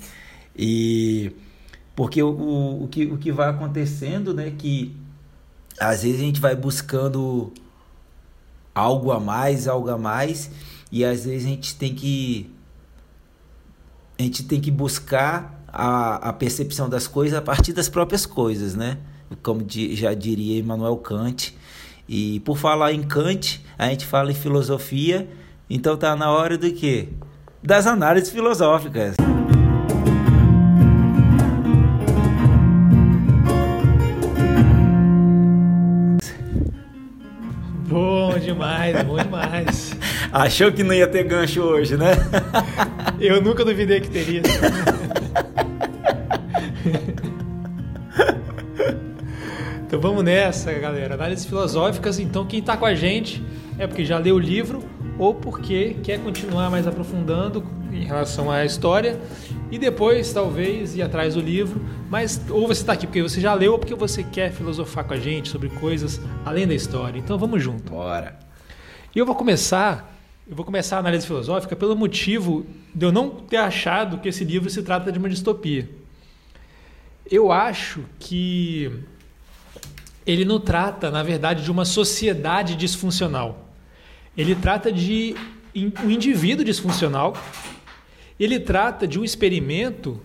E 0.56 1.32
porque 1.96 2.22
o, 2.22 2.30
o, 2.30 2.84
o, 2.84 2.88
que, 2.88 3.06
o 3.06 3.18
que 3.18 3.32
vai 3.32 3.50
acontecendo, 3.50 4.34
né, 4.34 4.52
que 4.58 4.96
às 5.80 6.04
vezes 6.04 6.20
a 6.20 6.24
gente 6.24 6.42
vai 6.42 6.56
buscando 6.56 7.52
algo 8.74 9.12
a 9.12 9.20
mais, 9.20 9.68
algo 9.68 9.90
a 9.90 9.98
mais, 9.98 10.50
e 10.92 11.04
às 11.06 11.26
vezes 11.26 11.46
a 11.46 11.50
gente 11.50 11.76
tem 11.76 11.94
que 11.94 12.52
a 14.18 14.24
gente 14.24 14.44
tem 14.44 14.62
que 14.62 14.72
buscar 14.72 15.64
a, 15.68 16.30
a 16.30 16.34
percepção 16.34 16.88
das 16.88 17.08
coisas 17.08 17.38
a 17.38 17.42
partir 17.42 17.74
das 17.74 17.90
próprias 17.90 18.26
coisas, 18.26 18.76
né? 18.76 19.00
Como 19.42 19.66
já 19.68 20.14
diria 20.14 20.60
Immanuel 20.60 20.98
Kant. 20.98 21.58
E 22.08 22.40
por 22.42 22.58
falar 22.58 22.94
em 22.94 23.02
Kant, 23.02 23.64
a 23.78 23.88
gente 23.90 24.06
fala 24.06 24.32
em 24.32 24.36
filosofia, 24.36 25.28
então 25.70 25.98
tá 25.98 26.16
na 26.16 26.30
hora 26.32 26.58
do 26.58 26.72
quê? 26.72 27.10
Das 27.62 27.88
análises 27.88 28.30
filosóficas. 28.30 29.16
Demais, 39.02 39.08
bom 39.08 39.18
demais. 39.18 39.98
Achou 40.32 40.72
que 40.72 40.84
não 40.84 40.94
ia 40.94 41.08
ter 41.08 41.24
gancho 41.24 41.62
hoje, 41.62 41.98
né? 41.98 42.12
Eu 43.20 43.42
nunca 43.42 43.66
duvidei 43.66 44.00
que 44.00 44.10
teria. 44.10 44.42
Então 49.86 50.02
vamos 50.02 50.24
nessa, 50.24 50.74
galera. 50.74 51.14
Análises 51.14 51.46
filosóficas. 51.46 52.18
Então, 52.18 52.48
quem 52.48 52.60
está 52.60 52.76
com 52.76 52.84
a 52.84 52.96
gente 52.96 53.44
é 53.78 53.86
porque 53.86 54.04
já 54.04 54.18
leu 54.18 54.38
o 54.38 54.40
livro 54.40 54.84
ou 55.20 55.36
porque 55.36 55.98
quer 56.02 56.18
continuar 56.18 56.72
mais 56.72 56.88
aprofundando 56.88 57.64
em 57.92 58.04
relação 58.04 58.50
à 58.50 58.66
história 58.66 59.20
e 59.70 59.78
depois 59.78 60.34
talvez 60.34 60.96
ir 60.96 61.04
atrás 61.04 61.36
do 61.36 61.42
livro, 61.42 61.80
mas 62.10 62.42
ou 62.50 62.68
você 62.68 62.82
está 62.82 62.94
aqui 62.94 63.06
porque 63.06 63.22
você 63.22 63.40
já 63.40 63.54
leu 63.54 63.74
ou 63.74 63.78
porque 63.80 63.94
você 63.94 64.24
quer 64.24 64.52
filosofar 64.52 65.04
com 65.04 65.14
a 65.14 65.18
gente 65.18 65.50
sobre 65.50 65.70
coisas 65.70 66.20
além 66.44 66.66
da 66.66 66.74
história. 66.74 67.20
Então 67.20 67.38
vamos 67.38 67.62
junto. 67.62 67.92
Bora. 67.92 68.38
E 69.16 69.20
eu 69.20 69.28
vou 69.28 69.36
começar, 69.36 70.18
eu 70.48 70.56
vou 70.56 70.66
começar 70.66 70.96
a 70.96 71.00
análise 71.00 71.28
filosófica 71.28 71.76
pelo 71.76 71.96
motivo 71.96 72.66
de 72.96 73.06
eu 73.06 73.12
não 73.12 73.30
ter 73.30 73.58
achado 73.58 74.18
que 74.18 74.28
esse 74.28 74.44
livro 74.44 74.72
se 74.72 74.82
trata 74.82 75.12
de 75.12 75.20
uma 75.20 75.30
distopia. 75.30 75.88
Eu 77.30 77.52
acho 77.52 78.04
que 78.18 78.92
ele 80.26 80.44
não 80.44 80.60
trata, 80.60 81.12
na 81.12 81.22
verdade, 81.22 81.64
de 81.64 81.70
uma 81.70 81.86
sociedade 81.86 82.76
disfuncional. 82.76 83.70
Ele 84.36 84.56
trata 84.56 84.92
de 84.92 85.36
um 86.04 86.10
indivíduo 86.10 86.66
disfuncional. 86.66 87.38
Ele 88.40 88.60
trata 88.60 89.08
de 89.08 89.20
um 89.20 89.24
experimento 89.24 90.20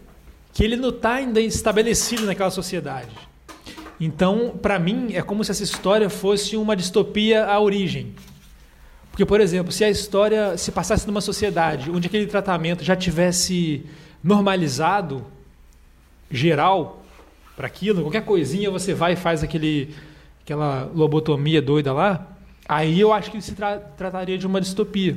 que 0.51 0.65
ele 0.65 0.77
não 0.77 0.89
está 0.89 1.17
ainda 1.17 1.43
estabelecido 1.43 2.25
naquela 2.25 2.51
sociedade. 2.51 3.15
Então, 4.01 4.59
para 4.63 4.79
mim, 4.79 5.09
é 5.13 5.21
como 5.21 5.45
se 5.45 5.51
essa 5.51 5.63
história 5.63 6.09
fosse 6.09 6.57
uma 6.57 6.75
distopia 6.75 7.45
à 7.45 7.61
origem. 7.61 8.15
Porque, 9.19 9.27
por 9.27 9.41
exemplo, 9.41 9.73
se 9.73 9.83
a 9.83 9.91
história 9.91 10.57
se 10.57 10.71
passasse 10.71 11.05
numa 11.05 11.21
sociedade 11.21 11.91
onde 11.91 12.07
aquele 12.07 12.29
tratamento 12.29 12.85
já 12.85 12.95
tivesse 12.95 13.85
normalizado, 14.23 15.27
geral, 16.31 17.03
para 17.57 17.67
aquilo, 17.67 18.03
qualquer 18.03 18.25
coisinha 18.25 18.71
você 18.71 18.95
vai 18.95 19.15
e 19.15 19.17
faz 19.17 19.43
aquele, 19.43 19.93
aquela 20.45 20.89
lobotomia 20.95 21.61
doida 21.61 21.93
lá, 21.93 22.29
aí 22.69 23.01
eu 23.01 23.13
acho 23.13 23.33
que 23.33 23.43
se 23.43 23.57
tra 23.57 23.79
trataria 23.79 24.39
de 24.39 24.47
uma 24.47 24.61
distopia. 24.61 25.17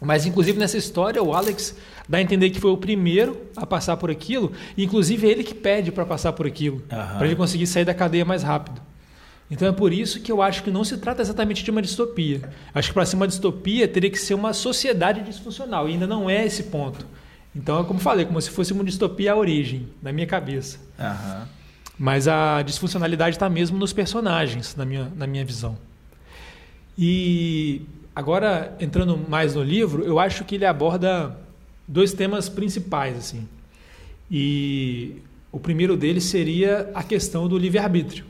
Mas, 0.00 0.24
inclusive, 0.24 0.58
nessa 0.58 0.78
história, 0.78 1.22
o 1.22 1.34
Alex 1.34 1.76
dá 2.08 2.16
a 2.16 2.22
entender 2.22 2.48
que 2.48 2.58
foi 2.58 2.70
o 2.70 2.78
primeiro 2.78 3.38
a 3.54 3.66
passar 3.66 3.98
por 3.98 4.10
aquilo, 4.10 4.50
e, 4.78 4.84
inclusive, 4.84 5.28
é 5.28 5.30
ele 5.30 5.44
que 5.44 5.54
pede 5.54 5.92
para 5.92 6.06
passar 6.06 6.32
por 6.32 6.46
aquilo, 6.46 6.76
uhum. 6.76 7.18
para 7.18 7.26
ele 7.26 7.36
conseguir 7.36 7.66
sair 7.66 7.84
da 7.84 7.92
cadeia 7.92 8.24
mais 8.24 8.42
rápido. 8.42 8.80
Então 9.50 9.66
é 9.66 9.72
por 9.72 9.92
isso 9.92 10.20
que 10.20 10.30
eu 10.30 10.40
acho 10.40 10.62
que 10.62 10.70
não 10.70 10.84
se 10.84 10.96
trata 10.98 11.20
exatamente 11.20 11.64
de 11.64 11.70
uma 11.70 11.82
distopia. 11.82 12.48
Acho 12.72 12.88
que 12.88 12.94
para 12.94 13.04
ser 13.04 13.16
uma 13.16 13.26
distopia 13.26 13.88
teria 13.88 14.08
que 14.08 14.18
ser 14.18 14.34
uma 14.34 14.52
sociedade 14.52 15.22
disfuncional, 15.22 15.88
e 15.88 15.92
ainda 15.92 16.06
não 16.06 16.30
é 16.30 16.46
esse 16.46 16.64
ponto. 16.64 17.04
Então 17.54 17.80
é 17.80 17.84
como 17.84 17.98
falei, 17.98 18.24
como 18.24 18.40
se 18.40 18.50
fosse 18.50 18.72
uma 18.72 18.84
distopia 18.84 19.32
à 19.32 19.36
origem, 19.36 19.88
na 20.00 20.12
minha 20.12 20.26
cabeça. 20.26 20.78
Uhum. 20.98 21.46
Mas 21.98 22.28
a 22.28 22.62
disfuncionalidade 22.62 23.36
está 23.36 23.48
mesmo 23.48 23.76
nos 23.76 23.92
personagens, 23.92 24.76
na 24.76 24.84
minha, 24.84 25.12
na 25.16 25.26
minha 25.26 25.44
visão. 25.44 25.76
E 26.96 27.82
agora, 28.14 28.76
entrando 28.78 29.18
mais 29.28 29.54
no 29.54 29.62
livro, 29.62 30.04
eu 30.04 30.18
acho 30.18 30.44
que 30.44 30.54
ele 30.54 30.64
aborda 30.64 31.36
dois 31.88 32.12
temas 32.12 32.48
principais. 32.48 33.18
assim. 33.18 33.48
E 34.30 35.16
o 35.50 35.58
primeiro 35.58 35.96
deles 35.96 36.24
seria 36.24 36.88
a 36.94 37.02
questão 37.02 37.48
do 37.48 37.58
livre-arbítrio. 37.58 38.29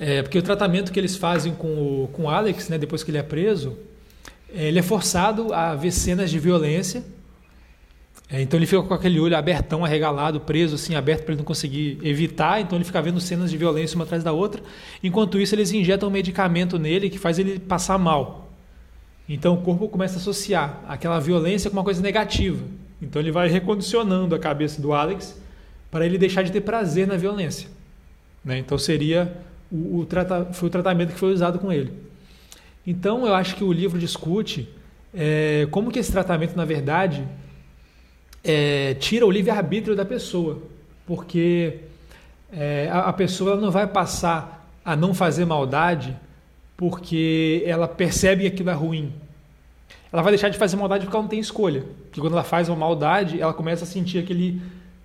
É, 0.00 0.22
porque 0.22 0.38
o 0.38 0.42
tratamento 0.42 0.90
que 0.90 0.98
eles 0.98 1.14
fazem 1.16 1.54
com 1.54 1.68
o, 1.68 2.08
com 2.08 2.22
o 2.22 2.28
Alex, 2.28 2.68
né, 2.68 2.78
depois 2.78 3.04
que 3.04 3.12
ele 3.12 3.18
é 3.18 3.22
preso, 3.22 3.78
é, 4.52 4.66
ele 4.68 4.78
é 4.78 4.82
forçado 4.82 5.54
a 5.54 5.76
ver 5.76 5.92
cenas 5.92 6.30
de 6.30 6.38
violência 6.38 7.04
é, 8.32 8.40
então 8.40 8.58
ele 8.58 8.66
fica 8.66 8.80
com 8.82 8.94
aquele 8.94 9.18
olho 9.18 9.36
abertão, 9.36 9.84
arregalado, 9.84 10.40
preso, 10.40 10.76
assim, 10.76 10.94
aberto 10.94 11.24
para 11.24 11.32
ele 11.32 11.38
não 11.38 11.44
conseguir 11.44 11.98
evitar. 12.02 12.60
Então 12.60 12.78
ele 12.78 12.84
fica 12.84 13.02
vendo 13.02 13.20
cenas 13.20 13.50
de 13.50 13.56
violência 13.56 13.96
uma 13.96 14.04
atrás 14.04 14.22
da 14.22 14.32
outra. 14.32 14.62
Enquanto 15.02 15.40
isso, 15.40 15.54
eles 15.54 15.72
injetam 15.72 16.08
um 16.08 16.12
medicamento 16.12 16.78
nele 16.78 17.10
que 17.10 17.18
faz 17.18 17.38
ele 17.40 17.58
passar 17.58 17.98
mal. 17.98 18.52
Então 19.28 19.54
o 19.54 19.62
corpo 19.62 19.88
começa 19.88 20.14
a 20.14 20.18
associar 20.18 20.80
aquela 20.86 21.18
violência 21.18 21.70
com 21.70 21.76
uma 21.76 21.84
coisa 21.84 22.00
negativa. 22.00 22.64
Então 23.02 23.20
ele 23.20 23.32
vai 23.32 23.48
recondicionando 23.48 24.34
a 24.34 24.38
cabeça 24.38 24.80
do 24.80 24.92
Alex 24.92 25.40
para 25.90 26.06
ele 26.06 26.16
deixar 26.16 26.42
de 26.42 26.52
ter 26.52 26.60
prazer 26.60 27.08
na 27.08 27.16
violência. 27.16 27.68
Né? 28.44 28.58
Então 28.58 28.78
seria 28.78 29.36
o, 29.70 29.98
o 29.98 30.06
trata, 30.06 30.46
foi 30.52 30.68
o 30.68 30.70
tratamento 30.70 31.12
que 31.12 31.18
foi 31.18 31.32
usado 31.32 31.58
com 31.58 31.72
ele. 31.72 31.92
Então 32.86 33.26
eu 33.26 33.34
acho 33.34 33.54
que 33.56 33.64
o 33.64 33.72
livro 33.72 33.98
discute 33.98 34.68
é, 35.14 35.66
como 35.70 35.90
que 35.90 35.98
esse 35.98 36.12
tratamento, 36.12 36.56
na 36.56 36.64
verdade, 36.64 37.26
é, 38.44 38.94
tira 38.94 39.26
o 39.26 39.30
livre-arbítrio 39.30 39.94
da 39.94 40.04
pessoa, 40.04 40.62
porque 41.06 41.80
é, 42.52 42.88
a, 42.90 43.00
a, 43.00 43.12
pessoa 43.12 43.56
não 43.56 43.70
vai 43.70 43.86
passar 43.86 44.68
a 44.84 44.96
não 44.96 45.12
fazer 45.12 45.44
maldade 45.44 46.16
porque 46.76 47.62
ela 47.66 47.86
percebe 47.86 48.42
que 48.42 48.48
aquilo 48.48 48.70
é 48.70 48.74
ruim. 48.74 49.12
Ela 50.12 50.22
vai 50.22 50.32
deixar 50.32 50.48
de 50.48 50.58
fazer 50.58 50.76
maldade 50.76 51.04
porque 51.04 51.14
ela 51.14 51.22
não 51.22 51.28
tem 51.28 51.38
escolha. 51.38 51.84
Porque 52.04 52.20
quando 52.20 52.32
ela 52.32 52.42
faz 52.42 52.68
uma 52.68 52.76
maldade, 52.76 53.40
ela 53.40 53.52
começa 53.52 53.84
a 53.84 53.86
sentir 53.86 54.18
aquele, 54.18 54.60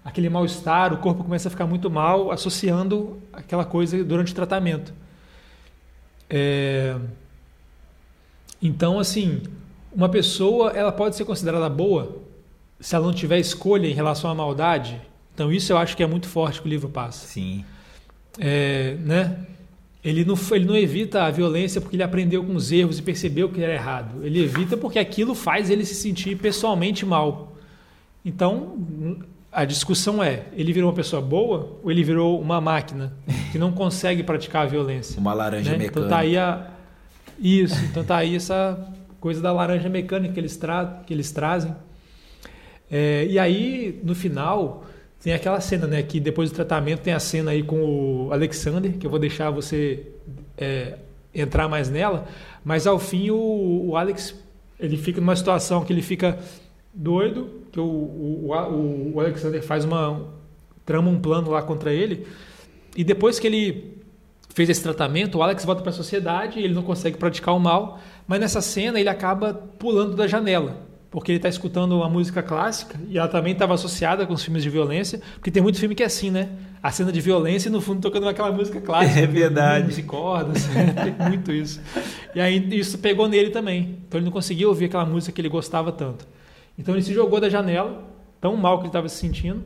aquele 0.06 0.30
mal-estar, 0.30 0.94
o 0.94 0.98
corpo 0.98 1.24
começa 1.24 1.48
a 1.48 1.52
ficar 1.52 1.66
muito 1.66 1.90
mal, 1.90 2.32
associando 2.32 3.20
aquela 3.34 3.66
coisa 3.66 4.04
durante 4.04 4.32
o 4.32 4.36
tratamento. 4.36 4.94
É... 6.30 6.96
Então, 8.62 9.00
assim, 9.00 9.42
uma 9.92 10.08
pessoa 10.08 10.72
ela 10.72 10.92
pode 10.92 11.16
ser 11.16 11.26
considerada 11.26 11.68
boa 11.68 12.22
se 12.80 12.96
ela 12.96 13.06
não 13.06 13.14
tiver 13.14 13.40
escolha 13.40 13.88
em 13.88 13.94
relação 13.94 14.30
à 14.30 14.36
maldade. 14.36 15.02
Então 15.34 15.52
isso 15.52 15.74
eu 15.74 15.78
acho 15.78 15.98
que 15.98 16.04
é 16.04 16.08
muito 16.08 16.28
forte 16.28 16.62
que 16.62 16.68
o 16.68 16.70
livro 16.70 16.88
passa. 16.88 17.26
Sim. 17.26 17.66
É, 18.40 18.96
né? 19.00 19.46
Ele 20.04 20.24
não, 20.24 20.36
ele 20.52 20.66
não 20.66 20.78
evita 20.78 21.24
a 21.24 21.32
violência 21.32 21.82
porque 21.82 21.96
ele 21.96 22.04
aprendeu 22.04 22.44
com 22.44 22.56
os 22.56 22.72
erros 22.72 23.00
e 23.00 23.02
percebeu 23.02 23.50
que 23.50 23.62
era 23.62 23.74
errado. 23.74 24.24
Ele 24.24 24.44
evita 24.44 24.78
porque 24.78 25.00
aquilo 25.00 25.34
faz 25.34 25.70
ele 25.72 25.84
se 25.84 25.96
sentir 25.96 26.38
pessoalmente 26.38 27.06
mal. 27.06 27.56
Então, 28.24 28.78
a 29.56 29.64
discussão 29.64 30.22
é: 30.22 30.44
ele 30.54 30.74
virou 30.74 30.90
uma 30.90 30.96
pessoa 30.96 31.22
boa 31.22 31.80
ou 31.82 31.90
ele 31.90 32.04
virou 32.04 32.40
uma 32.42 32.60
máquina 32.60 33.14
que 33.54 33.58
não 33.58 33.72
consegue 33.72 34.22
praticar 34.22 34.64
a 34.64 34.66
violência? 34.66 35.18
Uma 35.20 35.34
laranja 35.34 35.72
né? 35.72 35.78
mecânica. 35.78 36.00
Então 36.00 36.10
tá 36.10 36.18
aí 36.18 36.38
a... 36.38 36.72
Isso, 37.40 37.86
então 37.86 38.04
tá 38.04 38.18
aí 38.18 38.36
essa 38.36 38.94
coisa 39.20 39.42
da 39.42 39.52
laranja 39.52 39.88
mecânica 39.88 40.34
que 40.34 40.40
eles, 40.40 40.58
tra... 40.58 41.02
que 41.08 41.14
eles 41.14 41.32
trazem. 41.32 41.74
É, 42.92 43.26
e 43.30 43.40
aí, 43.40 44.00
no 44.04 44.14
final, 44.14 44.86
tem 45.24 45.34
aquela 45.34 45.60
cena, 45.60 45.88
né? 45.88 46.04
Que 46.04 46.20
depois 46.20 46.52
do 46.52 46.56
tratamento 46.56 47.02
tem 47.02 47.14
a 47.14 47.20
cena 47.20 47.52
aí 47.52 47.64
com 47.64 48.28
o 48.28 48.34
Alexander, 48.34 48.94
que 48.98 49.06
eu 49.08 49.10
vou 49.10 49.20
deixar 49.20 49.50
você 49.50 50.06
é, 50.58 50.98
entrar 51.34 51.68
mais 51.68 51.90
nela. 51.90 52.28
Mas 52.64 52.86
ao 52.86 53.00
fim, 53.00 53.30
o, 53.30 53.90
o, 53.90 53.98
Alex 53.98 54.36
ele 54.80 54.98
fica 54.98 55.20
numa 55.20 55.36
situação 55.36 55.84
que 55.84 55.92
ele 55.92 56.02
fica 56.02 56.38
doido, 56.96 57.50
que 57.72 57.80
o, 57.80 57.84
o, 57.84 59.12
o 59.14 59.20
Alexander 59.20 59.62
faz 59.62 59.84
uma. 59.84 60.28
trama 60.86 61.10
um 61.10 61.20
plano 61.20 61.52
lá 61.52 61.62
contra 61.62 61.94
ele. 61.94 62.26
E 62.96 63.04
depois 63.04 63.38
que 63.38 63.48
ele 63.48 64.02
fez 64.54 64.70
esse 64.70 64.82
tratamento, 64.82 65.38
o 65.38 65.44
Alex 65.44 65.66
volta 65.66 65.82
para 65.82 65.90
a 65.90 65.94
sociedade, 65.94 66.60
ele 66.60 66.74
não 66.74 66.84
consegue 66.84 67.18
praticar 67.18 67.54
o 67.54 67.60
mal, 67.60 68.00
mas 68.26 68.40
nessa 68.40 68.62
cena 68.62 69.00
ele 69.00 69.10
acaba 69.10 69.54
pulando 69.54 70.16
da 70.16 70.26
janela 70.26 70.86
porque 71.16 71.32
ele 71.32 71.38
está 71.38 71.48
escutando 71.48 71.96
uma 71.96 72.10
música 72.10 72.44
clássica 72.44 73.00
e 73.08 73.18
ela 73.18 73.30
também 73.30 73.54
estava 73.54 73.74
associada 73.74 74.28
com 74.28 74.34
os 74.34 74.44
filmes 74.44 74.62
de 74.62 74.70
violência, 74.70 75.22
porque 75.36 75.50
tem 75.50 75.64
muito 75.64 75.80
filme 75.80 75.96
que 75.96 76.04
é 76.04 76.08
assim, 76.08 76.30
né? 76.30 76.50
A 76.84 76.92
cena 76.92 77.10
de 77.10 77.22
violência 77.22 77.70
e 77.70 77.72
no 77.72 77.80
fundo 77.80 78.02
tocando 78.02 78.28
aquela 78.28 78.52
música 78.52 78.82
clássica. 78.82 79.22
É 79.24 79.26
verdade. 79.26 79.96
De 79.96 80.04
cordas, 80.04 80.68
tem 80.68 81.28
muito 81.30 81.54
isso. 81.54 81.80
E 82.36 82.42
aí 82.42 82.68
isso 82.78 82.98
pegou 82.98 83.30
nele 83.30 83.50
também. 83.50 83.98
Então 84.06 84.20
ele 84.20 84.26
não 84.26 84.32
conseguia 84.32 84.68
ouvir 84.68 84.86
aquela 84.86 85.06
música 85.06 85.32
que 85.32 85.40
ele 85.40 85.48
gostava 85.48 85.90
tanto. 85.90 86.28
Então 86.78 86.94
ele 86.94 87.04
se 87.04 87.14
jogou 87.14 87.40
da 87.40 87.50
janela, 87.50 88.04
tão 88.40 88.56
mal 88.56 88.78
que 88.78 88.84
ele 88.84 88.90
estava 88.90 89.10
se 89.10 89.18
sentindo. 89.18 89.64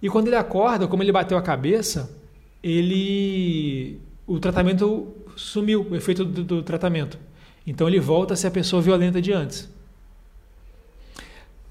E 0.00 0.08
quando 0.08 0.28
ele 0.28 0.36
acorda, 0.36 0.86
como 0.86 1.02
ele 1.02 1.12
bateu 1.12 1.36
a 1.36 1.42
cabeça, 1.42 2.16
ele 2.62 4.00
o 4.26 4.38
tratamento 4.38 5.14
sumiu, 5.36 5.86
o 5.90 5.96
efeito 5.96 6.24
do, 6.24 6.42
do 6.42 6.62
tratamento. 6.62 7.18
Então 7.66 7.88
ele 7.88 8.00
volta 8.00 8.34
a 8.34 8.36
ser 8.36 8.48
a 8.48 8.50
pessoa 8.50 8.82
violenta 8.82 9.20
de 9.20 9.32
antes. 9.32 9.68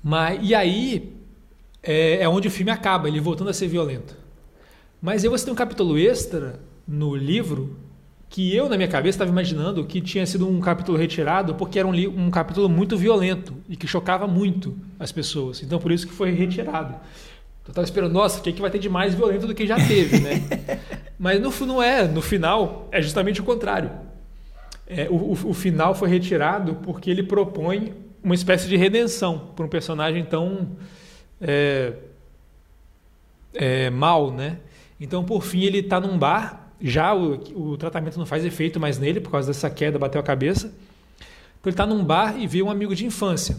Mas, 0.04 0.40
e 0.42 0.54
aí 0.54 1.14
é, 1.82 2.24
é 2.24 2.30
onde 2.30 2.48
o 2.48 2.52
filme 2.52 2.72
acaba, 2.72 3.08
ele 3.08 3.20
voltando 3.20 3.50
a 3.50 3.54
ser 3.54 3.68
violento. 3.68 4.16
Mas 5.02 5.24
aí 5.24 5.30
você 5.30 5.46
tem 5.46 5.54
um 5.54 5.58
capítulo 5.58 5.98
extra 5.98 6.60
no 6.88 7.16
livro 7.16 7.76
que 8.30 8.56
eu, 8.56 8.68
na 8.68 8.76
minha 8.76 8.88
cabeça, 8.88 9.16
estava 9.16 9.32
imaginando 9.32 9.86
que 9.86 10.02
tinha 10.02 10.26
sido 10.26 10.48
um 10.48 10.60
capítulo 10.60 10.98
retirado 10.98 11.56
porque 11.56 11.80
era 11.80 11.88
um, 11.88 11.94
um 11.94 12.30
capítulo 12.30 12.68
muito 12.68 12.98
violento 12.98 13.54
e 13.70 13.76
que 13.76 13.88
chocava 13.88 14.28
muito 14.28 14.76
as 15.00 15.12
pessoas. 15.12 15.64
Então, 15.64 15.80
por 15.80 15.92
isso 15.92 16.08
que 16.08 16.14
foi 16.14 16.32
retirado. 16.32 16.96
Eu 17.66 17.70
estava 17.72 17.86
esperando, 17.86 18.14
nossa, 18.14 18.40
o 18.40 18.44
que, 18.44 18.50
é 18.50 18.54
que 18.54 18.62
vai 18.62 18.70
ter 18.70 18.78
de 18.78 18.90
mais 18.90 19.16
violento 19.16 19.48
do 19.48 19.56
que 19.56 19.66
já 19.66 19.76
teve, 19.76 20.20
né? 20.20 20.44
Mas 21.18 21.42
no, 21.42 21.66
não 21.66 21.82
é, 21.82 22.08
no 22.08 22.22
final 22.22 22.88
é 22.92 23.02
justamente 23.02 23.42
o 23.42 23.44
contrário. 23.44 23.90
É, 24.88 25.08
o, 25.10 25.16
o, 25.16 25.32
o, 25.32 25.54
final 25.54 25.96
foi 25.96 26.08
retirado 26.10 26.76
porque 26.76 27.10
ele 27.10 27.24
propõe 27.24 27.94
uma 28.24 28.36
espécie 28.36 28.68
de 28.68 28.78
redenção 28.78 29.52
para 29.56 29.66
um 29.66 29.70
personagem 29.70 30.24
tão 30.24 30.76
é, 31.42 31.94
é, 33.54 33.90
mal, 33.90 34.32
né? 34.32 34.60
Então, 35.00 35.24
por 35.24 35.44
fim, 35.44 35.64
ele 35.64 35.80
está 35.80 36.00
num 36.00 36.18
bar, 36.18 36.65
já 36.82 37.14
o, 37.14 37.72
o, 37.72 37.78
tratamento 37.78 38.18
não 38.18 38.26
faz 38.26 38.44
efeito 38.44 38.80
mais 38.80 38.98
nele 38.98 39.20
por 39.20 39.32
causa 39.32 39.48
dessa 39.48 39.70
queda, 39.70 39.98
bateu 39.98 40.20
a 40.20 40.24
cabeça. 40.24 40.68
Então, 40.68 41.70
ele 41.70 41.74
está 41.74 41.86
num 41.86 42.04
bar 42.04 42.40
e 42.40 42.48
vê 42.48 42.62
um 42.62 42.70
amigo 42.70 42.96
de 42.96 43.06
infância, 43.06 43.58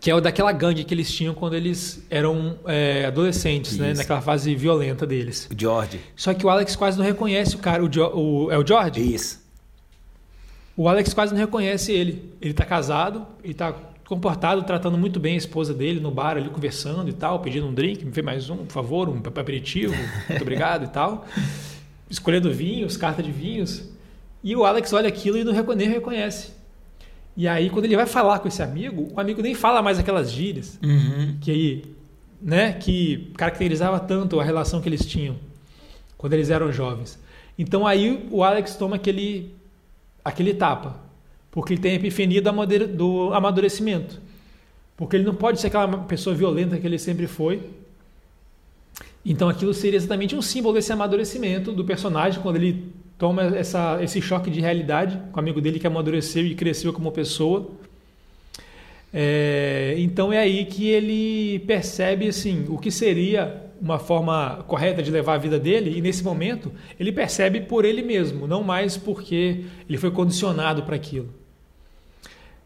que 0.00 0.10
é 0.10 0.14
o 0.14 0.20
daquela 0.20 0.52
gangue 0.52 0.84
que 0.84 0.92
eles 0.92 1.12
tinham 1.12 1.34
quando 1.34 1.54
eles 1.54 2.04
eram 2.10 2.58
é, 2.66 3.06
adolescentes, 3.06 3.78
né? 3.78 3.94
naquela 3.94 4.20
fase 4.20 4.54
violenta 4.54 5.06
deles. 5.06 5.48
O 5.50 5.58
George. 5.58 6.00
Só 6.16 6.34
que 6.34 6.44
o 6.44 6.48
Alex 6.48 6.74
quase 6.76 6.98
não 6.98 7.04
reconhece 7.04 7.54
o 7.54 7.58
cara. 7.58 7.84
O, 7.84 7.88
jo, 7.88 8.06
o 8.06 8.50
é 8.50 8.58
o 8.58 8.66
George? 8.66 9.14
Isso. 9.14 9.44
O 10.76 10.88
Alex 10.88 11.14
quase 11.14 11.32
não 11.32 11.40
reconhece 11.40 11.92
ele. 11.92 12.32
Ele 12.40 12.50
está 12.50 12.64
casado, 12.64 13.26
ele 13.42 13.52
está 13.52 13.74
comportado, 14.06 14.62
tratando 14.62 14.96
muito 14.96 15.18
bem 15.18 15.34
a 15.34 15.38
esposa 15.38 15.74
dele 15.74 15.98
no 15.98 16.10
bar 16.10 16.36
ali, 16.36 16.48
conversando 16.48 17.08
e 17.08 17.12
tal, 17.12 17.40
pedindo 17.40 17.66
um 17.66 17.74
drink, 17.74 18.04
me 18.04 18.12
fez 18.12 18.24
mais 18.24 18.48
um, 18.48 18.58
por 18.58 18.72
favor, 18.72 19.08
um 19.08 19.18
aperitivo, 19.18 19.94
muito 20.28 20.42
obrigado 20.42 20.84
e 20.84 20.88
tal. 20.88 21.26
Escolhendo 22.08 22.52
vinhos, 22.52 22.96
carta 22.96 23.20
de 23.22 23.32
vinhos. 23.32 23.90
E 24.44 24.54
o 24.54 24.64
Alex 24.64 24.92
olha 24.92 25.08
aquilo 25.08 25.36
e 25.36 25.42
não 25.42 25.52
reconhece. 25.52 26.52
E 27.36 27.48
aí, 27.48 27.68
quando 27.68 27.84
ele 27.84 27.96
vai 27.96 28.06
falar 28.06 28.38
com 28.38 28.46
esse 28.48 28.62
amigo, 28.62 29.12
o 29.12 29.20
amigo 29.20 29.42
nem 29.42 29.54
fala 29.54 29.82
mais 29.82 29.98
aquelas 29.98 30.30
gírias 30.30 30.78
uhum. 30.82 31.36
que 31.40 31.50
aí, 31.50 31.84
né, 32.40 32.72
que 32.74 33.32
caracterizava 33.36 33.98
tanto 33.98 34.38
a 34.38 34.44
relação 34.44 34.80
que 34.80 34.88
eles 34.88 35.04
tinham 35.04 35.36
quando 36.16 36.32
eles 36.32 36.48
eram 36.48 36.72
jovens. 36.72 37.18
Então 37.58 37.86
aí 37.86 38.26
o 38.30 38.44
Alex 38.44 38.76
toma 38.76 38.96
aquele 38.96 39.54
aquele 40.24 40.54
tapa, 40.54 40.98
porque 41.56 41.72
ele 41.72 41.80
tem 41.80 41.92
a 41.92 41.94
epifania 41.94 42.42
do 42.42 43.32
amadurecimento. 43.32 44.20
Porque 44.94 45.16
ele 45.16 45.24
não 45.24 45.34
pode 45.34 45.58
ser 45.58 45.68
aquela 45.68 45.88
pessoa 46.00 46.36
violenta 46.36 46.76
que 46.76 46.86
ele 46.86 46.98
sempre 46.98 47.26
foi. 47.26 47.62
Então 49.24 49.48
aquilo 49.48 49.72
seria 49.72 49.96
exatamente 49.96 50.36
um 50.36 50.42
símbolo 50.42 50.74
desse 50.74 50.92
amadurecimento 50.92 51.72
do 51.72 51.82
personagem 51.82 52.42
quando 52.42 52.56
ele 52.56 52.92
toma 53.16 53.56
essa, 53.56 53.98
esse 54.02 54.20
choque 54.20 54.50
de 54.50 54.60
realidade 54.60 55.18
com 55.32 55.38
o 55.38 55.40
amigo 55.40 55.58
dele 55.58 55.78
que 55.78 55.86
amadureceu 55.86 56.44
e 56.44 56.54
cresceu 56.54 56.92
como 56.92 57.10
pessoa. 57.10 57.70
É, 59.10 59.94
então 59.96 60.30
é 60.30 60.36
aí 60.36 60.66
que 60.66 60.86
ele 60.90 61.60
percebe 61.60 62.28
assim 62.28 62.66
o 62.68 62.76
que 62.76 62.90
seria 62.90 63.62
uma 63.80 63.98
forma 63.98 64.62
correta 64.68 65.02
de 65.02 65.10
levar 65.10 65.36
a 65.36 65.38
vida 65.38 65.58
dele, 65.58 65.96
e 65.96 66.02
nesse 66.02 66.22
momento 66.22 66.70
ele 67.00 67.12
percebe 67.12 67.62
por 67.62 67.86
ele 67.86 68.02
mesmo, 68.02 68.46
não 68.46 68.62
mais 68.62 68.98
porque 68.98 69.64
ele 69.88 69.96
foi 69.96 70.10
condicionado 70.10 70.82
para 70.82 70.96
aquilo. 70.96 71.45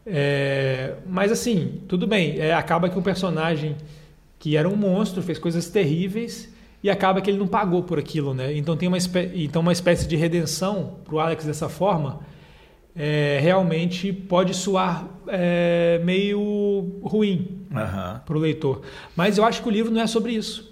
É, 0.05 0.95
mas 1.05 1.31
assim, 1.31 1.81
tudo 1.87 2.07
bem, 2.07 2.39
é, 2.39 2.53
acaba 2.53 2.89
que 2.89 2.97
um 2.97 3.01
personagem 3.01 3.75
que 4.39 4.57
era 4.57 4.67
um 4.67 4.75
monstro 4.75 5.21
fez 5.21 5.37
coisas 5.37 5.69
terríveis 5.69 6.51
e 6.83 6.89
acaba 6.89 7.21
que 7.21 7.29
ele 7.29 7.37
não 7.37 7.47
pagou 7.47 7.83
por 7.83 7.99
aquilo, 7.99 8.33
né? 8.33 8.55
Então 8.57 8.75
tem 8.75 8.87
uma, 8.87 8.97
então 9.35 9.61
uma 9.61 9.71
espécie 9.71 10.07
de 10.07 10.15
redenção 10.15 10.95
para 11.05 11.15
o 11.15 11.19
Alex 11.19 11.45
dessa 11.45 11.69
forma 11.69 12.21
é, 12.95 13.39
realmente 13.41 14.11
pode 14.11 14.53
soar 14.53 15.07
é, 15.27 16.01
meio 16.03 16.99
ruim 17.03 17.65
uhum. 17.71 18.19
para 18.25 18.37
o 18.37 18.39
leitor. 18.39 18.81
Mas 19.15 19.37
eu 19.37 19.45
acho 19.45 19.61
que 19.61 19.67
o 19.67 19.71
livro 19.71 19.91
não 19.91 20.01
é 20.01 20.07
sobre 20.07 20.33
isso. 20.33 20.71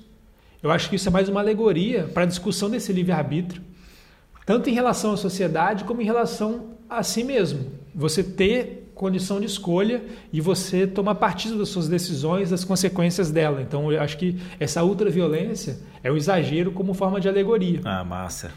Eu 0.61 0.71
acho 0.71 0.89
que 0.89 0.95
isso 0.95 1.07
é 1.07 1.11
mais 1.11 1.29
uma 1.29 1.39
alegoria 1.39 2.09
para 2.13 2.23
a 2.23 2.25
discussão 2.25 2.69
desse 2.69 2.91
livre-arbítrio, 2.91 3.61
tanto 4.45 4.69
em 4.69 4.73
relação 4.73 5.13
à 5.13 5.17
sociedade 5.17 5.85
como 5.85 6.01
em 6.01 6.05
relação 6.05 6.71
a 6.89 7.01
si 7.03 7.23
mesmo. 7.23 7.71
Você 7.95 8.23
ter 8.23 8.88
condição 8.99 9.39
de 9.39 9.45
escolha 9.45 10.03
e 10.31 10.41
você 10.41 10.85
tomar 10.85 11.15
partido 11.15 11.57
das 11.57 11.69
suas 11.69 11.87
decisões, 11.87 12.49
das 12.49 12.65
consequências 12.65 13.31
dela. 13.31 13.61
Então, 13.61 13.89
eu 13.89 14.01
acho 14.01 14.17
que 14.17 14.35
essa 14.59 14.83
ultraviolência 14.83 15.79
é 16.03 16.11
um 16.11 16.17
exagero 16.17 16.73
como 16.73 16.93
forma 16.93 17.17
de 17.21 17.29
alegoria. 17.29 17.79
Ah, 17.85 18.03
massa. 18.03 18.51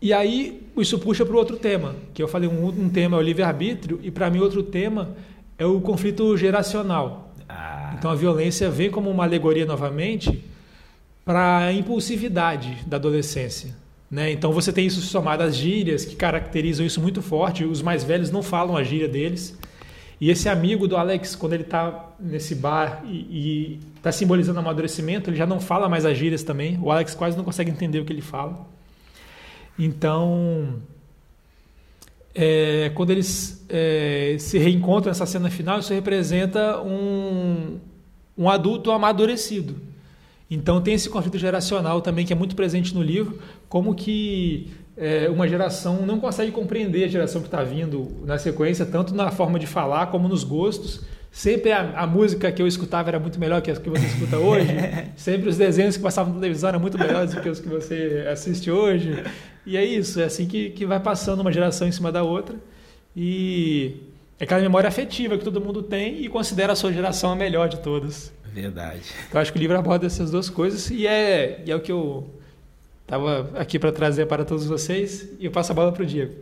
E 0.00 0.14
aí, 0.14 0.66
isso 0.78 0.98
puxa 0.98 1.26
para 1.26 1.34
o 1.34 1.38
outro 1.38 1.58
tema, 1.58 1.94
que 2.14 2.22
eu 2.22 2.26
falei, 2.26 2.48
um, 2.48 2.68
um 2.68 2.88
tema 2.88 3.18
é 3.18 3.20
o 3.20 3.22
livre-arbítrio, 3.22 4.00
e 4.02 4.10
para 4.10 4.30
mim 4.30 4.38
outro 4.38 4.62
tema 4.62 5.14
é 5.58 5.66
o 5.66 5.78
conflito 5.82 6.34
geracional. 6.38 7.34
Ah. 7.46 7.94
Então 7.98 8.10
a 8.10 8.14
violência 8.14 8.70
vem 8.70 8.90
como 8.90 9.10
uma 9.10 9.24
alegoria 9.24 9.66
novamente 9.66 10.42
para 11.22 11.66
a 11.66 11.72
impulsividade 11.74 12.78
da 12.86 12.96
adolescência. 12.96 13.76
Né? 14.10 14.32
Então 14.32 14.52
você 14.52 14.72
tem 14.72 14.86
isso 14.86 15.00
somado 15.02 15.42
às 15.42 15.54
gírias 15.54 16.04
que 16.04 16.16
caracterizam 16.16 16.84
isso 16.84 17.00
muito 17.00 17.22
forte. 17.22 17.64
Os 17.64 17.80
mais 17.80 18.02
velhos 18.02 18.30
não 18.30 18.42
falam 18.42 18.76
a 18.76 18.82
gíria 18.82 19.08
deles. 19.08 19.56
E 20.20 20.28
esse 20.30 20.48
amigo 20.48 20.86
do 20.86 20.96
Alex, 20.96 21.34
quando 21.34 21.54
ele 21.54 21.62
está 21.62 22.10
nesse 22.18 22.54
bar 22.54 23.02
e 23.06 23.78
está 23.96 24.12
simbolizando 24.12 24.58
amadurecimento, 24.58 25.30
ele 25.30 25.36
já 25.36 25.46
não 25.46 25.60
fala 25.60 25.88
mais 25.88 26.04
as 26.04 26.18
gírias 26.18 26.42
também. 26.42 26.78
O 26.82 26.90
Alex 26.90 27.14
quase 27.14 27.36
não 27.36 27.44
consegue 27.44 27.70
entender 27.70 28.00
o 28.00 28.04
que 28.04 28.12
ele 28.12 28.20
fala. 28.20 28.68
Então, 29.78 30.74
é, 32.34 32.90
quando 32.94 33.10
eles 33.10 33.64
é, 33.68 34.36
se 34.38 34.58
reencontram 34.58 35.10
nessa 35.10 35.24
cena 35.24 35.48
final, 35.48 35.78
isso 35.78 35.94
representa 35.94 36.82
um, 36.82 37.78
um 38.36 38.50
adulto 38.50 38.90
amadurecido. 38.90 39.89
Então 40.50 40.80
tem 40.80 40.94
esse 40.94 41.08
conflito 41.08 41.38
geracional 41.38 42.00
também 42.00 42.26
que 42.26 42.32
é 42.32 42.36
muito 42.36 42.56
presente 42.56 42.92
no 42.92 43.02
livro, 43.02 43.38
como 43.68 43.94
que 43.94 44.68
é, 44.96 45.30
uma 45.30 45.46
geração 45.48 46.04
não 46.04 46.18
consegue 46.18 46.50
compreender 46.50 47.04
a 47.04 47.08
geração 47.08 47.40
que 47.40 47.46
está 47.46 47.62
vindo 47.62 48.08
na 48.26 48.36
sequência, 48.36 48.84
tanto 48.84 49.14
na 49.14 49.30
forma 49.30 49.58
de 49.58 49.66
falar 49.66 50.08
como 50.08 50.28
nos 50.28 50.42
gostos. 50.42 51.02
Sempre 51.30 51.70
a, 51.70 52.00
a, 52.00 52.06
música 52.08 52.50
que 52.50 52.60
eu 52.60 52.66
escutava 52.66 53.08
era 53.08 53.20
muito 53.20 53.38
melhor 53.38 53.62
que 53.62 53.70
a 53.70 53.76
que 53.76 53.88
você 53.88 54.04
escuta 54.04 54.36
hoje. 54.42 54.68
Sempre 55.14 55.48
os 55.48 55.56
desenhos 55.56 55.96
que 55.96 56.02
passavam 56.02 56.34
na 56.34 56.40
televisão 56.40 56.70
eram 56.70 56.80
muito 56.80 56.98
melhores 56.98 57.32
do 57.32 57.40
que 57.40 57.48
os 57.48 57.60
que 57.60 57.68
você 57.68 58.26
assiste 58.30 58.70
hoje. 58.70 59.22
E 59.64 59.76
é 59.76 59.84
isso, 59.84 60.20
é 60.20 60.24
assim 60.24 60.46
que, 60.46 60.70
que 60.70 60.84
vai 60.84 60.98
passando 60.98 61.40
uma 61.40 61.52
geração 61.52 61.86
em 61.86 61.92
cima 61.92 62.10
da 62.10 62.24
outra. 62.24 62.56
E 63.16 63.94
é 64.40 64.44
aquela 64.44 64.60
memória 64.60 64.88
afetiva 64.88 65.38
que 65.38 65.44
todo 65.44 65.60
mundo 65.60 65.82
tem 65.82 66.24
e 66.24 66.28
considera 66.28 66.72
a 66.72 66.76
sua 66.76 66.92
geração 66.92 67.30
a 67.30 67.36
melhor 67.36 67.68
de 67.68 67.78
todas. 67.78 68.32
Verdade. 68.52 69.02
Eu 69.32 69.40
acho 69.40 69.52
que 69.52 69.58
o 69.58 69.60
livro 69.60 69.78
aborda 69.78 70.06
essas 70.06 70.30
duas 70.30 70.50
coisas 70.50 70.90
e 70.90 71.06
é, 71.06 71.62
e 71.64 71.70
é 71.70 71.76
o 71.76 71.80
que 71.80 71.92
eu 71.92 72.28
estava 73.02 73.50
aqui 73.58 73.78
para 73.78 73.92
trazer 73.92 74.26
para 74.26 74.44
todos 74.44 74.66
vocês. 74.66 75.28
E 75.38 75.44
eu 75.44 75.50
passo 75.50 75.72
a 75.72 75.74
bola 75.74 75.92
para 75.92 76.02
o 76.02 76.06
Diego. 76.06 76.34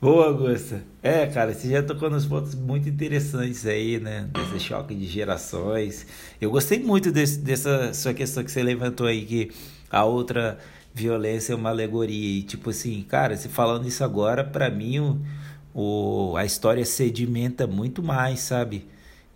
Boa, 0.00 0.26
Augusta. 0.26 0.82
É, 1.00 1.26
cara, 1.26 1.54
você 1.54 1.70
já 1.70 1.82
tocou 1.82 2.10
nos 2.10 2.26
pontos 2.26 2.56
muito 2.56 2.88
interessantes 2.88 3.64
aí, 3.64 4.00
né? 4.00 4.28
Desse 4.32 4.58
choque 4.58 4.96
de 4.96 5.06
gerações. 5.06 6.06
Eu 6.40 6.50
gostei 6.50 6.80
muito 6.80 7.12
desse, 7.12 7.38
dessa 7.38 7.94
sua 7.94 8.12
questão 8.12 8.42
que 8.42 8.50
você 8.50 8.64
levantou 8.64 9.06
aí, 9.06 9.24
que 9.24 9.52
a 9.88 10.04
outra 10.04 10.58
violência 10.92 11.52
é 11.52 11.56
uma 11.56 11.70
alegoria. 11.70 12.40
E, 12.40 12.42
tipo 12.42 12.70
assim, 12.70 13.02
cara, 13.08 13.36
se 13.36 13.48
falando 13.48 13.86
isso 13.86 14.02
agora, 14.02 14.42
para 14.42 14.68
mim, 14.70 14.98
o, 14.98 15.20
o, 15.72 16.36
a 16.36 16.44
história 16.44 16.84
sedimenta 16.84 17.66
muito 17.66 18.02
mais, 18.02 18.40
sabe? 18.40 18.84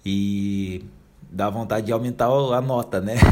E 0.05 0.85
dá 1.30 1.50
vontade 1.50 1.86
de 1.86 1.92
aumentar 1.92 2.26
a 2.26 2.60
nota, 2.60 3.00
né? 3.00 3.14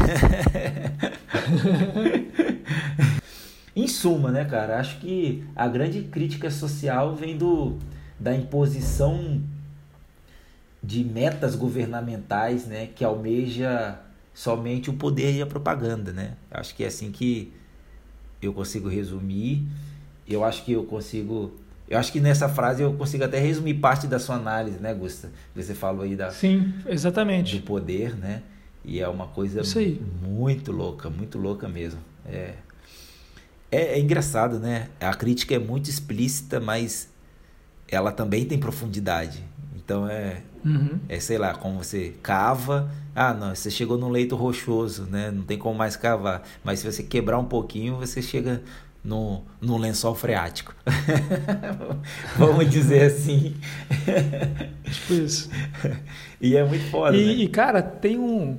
em 3.75 3.87
suma, 3.87 4.31
né, 4.31 4.45
cara? 4.45 4.79
Acho 4.79 4.99
que 4.99 5.43
a 5.55 5.67
grande 5.67 6.03
crítica 6.03 6.49
social 6.49 7.15
vem 7.15 7.37
do, 7.37 7.77
da 8.19 8.33
imposição 8.35 9.41
de 10.81 11.03
metas 11.03 11.55
governamentais, 11.55 12.67
né, 12.67 12.87
que 12.87 13.03
almeja 13.03 13.99
somente 14.33 14.89
o 14.89 14.93
poder 14.93 15.33
e 15.33 15.41
a 15.41 15.45
propaganda, 15.45 16.11
né? 16.13 16.35
Acho 16.51 16.75
que 16.75 16.83
é 16.83 16.87
assim 16.87 17.11
que 17.11 17.51
eu 18.41 18.53
consigo 18.53 18.87
resumir. 18.87 19.65
Eu 20.27 20.43
acho 20.43 20.63
que 20.63 20.73
eu 20.73 20.83
consigo. 20.83 21.53
Eu 21.87 21.99
acho 21.99 22.11
que 22.11 22.19
nessa 22.19 22.49
frase 22.49 22.81
eu 22.81 22.93
consigo 22.93 23.23
até 23.23 23.39
resumir 23.39 23.75
parte 23.75 24.07
da 24.07 24.17
sua 24.17 24.35
análise, 24.35 24.79
né, 24.79 24.93
Gusta? 24.93 25.31
Você 25.55 25.75
falou 25.75 26.03
aí 26.03 26.15
da. 26.15 26.31
Sim, 26.31 26.73
exatamente. 26.87 27.57
Do 27.57 27.63
poder, 27.63 28.15
né? 28.15 28.41
E 28.83 28.99
é 28.99 29.07
uma 29.07 29.27
coisa 29.27 29.61
muito 30.21 30.71
louca, 30.71 31.09
muito 31.09 31.37
louca 31.37 31.67
mesmo. 31.67 31.99
É, 32.25 32.53
É, 33.71 33.97
é 33.97 33.99
engraçado, 33.99 34.59
né? 34.59 34.89
A 34.99 35.13
crítica 35.13 35.55
é 35.55 35.59
muito 35.59 35.89
explícita, 35.89 36.59
mas 36.59 37.09
ela 37.87 38.11
também 38.11 38.45
tem 38.45 38.57
profundidade. 38.57 39.43
Então 39.75 40.07
é, 40.09 40.41
uhum. 40.63 40.99
é 41.07 41.19
sei 41.19 41.37
lá, 41.37 41.53
como 41.53 41.83
você 41.83 42.13
cava. 42.23 42.89
Ah, 43.13 43.33
não, 43.33 43.53
você 43.53 43.69
chegou 43.69 43.97
num 43.97 44.09
leito 44.09 44.35
rochoso, 44.35 45.03
né? 45.03 45.31
Não 45.31 45.43
tem 45.43 45.57
como 45.57 45.75
mais 45.75 45.95
cavar. 45.95 46.43
Mas 46.63 46.79
se 46.79 46.91
você 46.91 47.03
quebrar 47.03 47.37
um 47.37 47.45
pouquinho, 47.45 47.97
você 47.97 48.21
chega 48.21 48.61
no, 49.05 49.43
no 49.61 49.77
lençol 49.77 50.15
freático. 50.15 50.73
Vamos 52.35 52.69
dizer 52.69 53.03
assim. 53.03 53.53
tipo 54.91 55.13
isso. 55.13 55.49
E 56.41 56.57
é 56.57 56.63
muito 56.63 56.89
foda. 56.89 57.15
E, 57.15 57.25
né? 57.25 57.33
e, 57.43 57.47
cara, 57.47 57.83
tem 57.83 58.17
um, 58.17 58.57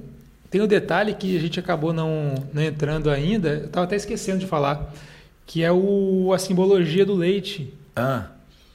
tem 0.49 0.61
um 0.61 0.67
detalhe 0.67 1.15
que 1.15 1.37
a 1.37 1.41
gente 1.41 1.59
acabou 1.59 1.93
não, 1.93 2.35
não 2.55 2.63
entrando 2.63 3.11
ainda, 3.11 3.49
eu 3.49 3.67
estava 3.67 3.85
até 3.85 3.97
esquecendo 3.97 4.39
de 4.39 4.47
falar, 4.47 4.95
que 5.45 5.65
é 5.65 5.73
o, 5.73 6.33
a 6.33 6.39
simbologia 6.39 7.05
do 7.05 7.15
leite. 7.15 7.75
Ah. 7.97 8.29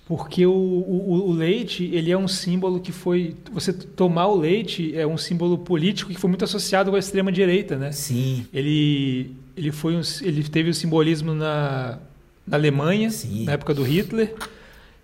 Porque 0.06 0.46
o, 0.46 0.52
o, 0.52 1.30
o, 1.30 1.32
leite, 1.32 1.90
ele 1.94 2.12
é 2.12 2.18
um 2.18 2.28
símbolo 2.28 2.82
que 2.82 2.92
foi... 2.92 3.34
Você 3.54 3.72
tomar 3.72 4.28
o 4.28 4.36
leite 4.36 4.94
é 4.94 5.08
um 5.08 5.18
símbolo 5.18 5.58
político 5.58 6.12
que 6.12 6.20
foi 6.20 6.30
muito 6.30 6.44
associado 6.44 6.90
com 6.90 6.98
a 6.98 7.00
extrema-direita, 7.00 7.78
né? 7.78 7.94
Sim. 7.94 8.46
Ele, 8.54 9.34
ele, 9.56 9.72
foi 9.72 9.96
um, 9.96 10.02
ele 10.22 10.44
teve 10.44 10.70
o 10.70 10.74
simbolismo 10.74 11.34
na, 11.34 12.00
na 12.46 12.58
Alemanha, 12.58 13.10
Sim. 13.10 13.46
na 13.46 13.54
época 13.54 13.74
do 13.74 13.84
Hitler. 13.84 14.34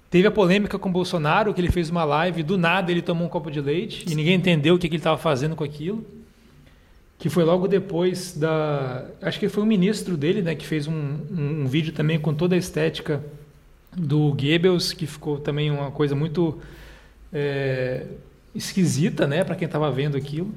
Teve 0.10 0.28
a 0.28 0.32
polêmica 0.32 0.80
com 0.80 0.90
o 0.90 0.92
Bolsonaro, 0.92 1.54
que 1.54 1.60
ele 1.60 1.72
fez 1.72 1.90
uma 1.90 2.06
live, 2.06 2.42
do 2.42 2.58
nada 2.58 2.92
ele 2.92 3.02
tomou 3.02 3.28
um 3.28 3.30
copo 3.30 3.52
de 3.52 3.60
leite 3.60 4.06
Sim. 4.06 4.14
e 4.14 4.16
ninguém 4.16 4.36
entendeu 4.36 4.76
o 4.76 4.80
que, 4.80 4.88
que 4.88 4.96
ele 4.96 5.02
estava 5.02 5.18
fazendo 5.18 5.56
com 5.56 5.64
aquilo. 5.64 6.06
Que 7.20 7.30
foi 7.30 7.44
logo 7.44 7.68
depois 7.68 8.38
da. 8.38 9.06
Acho 9.22 9.40
que 9.40 9.50
foi 9.50 9.64
o 9.64 9.66
ministro 9.66 10.16
dele, 10.16 10.42
né, 10.42 10.54
que 10.54 10.66
fez 10.66 10.88
um, 10.88 10.94
um, 10.94 11.62
um 11.64 11.68
vídeo 11.68 11.92
também 11.92 12.20
com 12.20 12.34
toda 12.34 12.54
a 12.54 12.58
estética 12.58 13.24
do 13.96 14.30
Goebbels, 14.30 14.94
que 14.94 15.08
ficou 15.08 15.40
também 15.40 15.72
uma 15.72 15.90
coisa 15.90 16.16
muito 16.16 16.60
é, 17.34 18.06
esquisita, 18.54 19.26
né, 19.26 19.44
para 19.44 19.56
quem 19.56 19.66
estava 19.66 19.90
vendo 19.92 20.16
aquilo. 20.16 20.54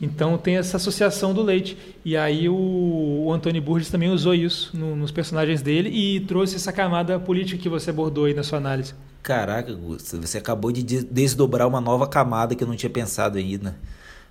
Então 0.00 0.38
tem 0.38 0.56
essa 0.56 0.76
associação 0.76 1.34
do 1.34 1.42
leite. 1.42 1.76
E 2.04 2.16
aí 2.16 2.48
o, 2.48 3.24
o 3.26 3.32
Antônio 3.32 3.60
Burgess 3.60 3.90
também 3.90 4.10
usou 4.10 4.34
isso 4.34 4.76
no, 4.76 4.94
nos 4.94 5.10
personagens 5.10 5.60
dele 5.60 5.90
e 5.90 6.20
trouxe 6.20 6.56
essa 6.56 6.72
camada 6.72 7.18
política 7.18 7.60
que 7.60 7.68
você 7.68 7.90
abordou 7.90 8.26
aí 8.26 8.34
na 8.34 8.42
sua 8.42 8.58
análise. 8.58 8.94
Caraca, 9.22 9.72
Gusto, 9.74 10.20
você 10.20 10.38
acabou 10.38 10.70
de 10.70 10.82
desdobrar 10.82 11.66
uma 11.66 11.80
nova 11.80 12.06
camada 12.06 12.54
que 12.54 12.62
eu 12.62 12.68
não 12.68 12.76
tinha 12.76 12.90
pensado 12.90 13.36
ainda. 13.36 13.76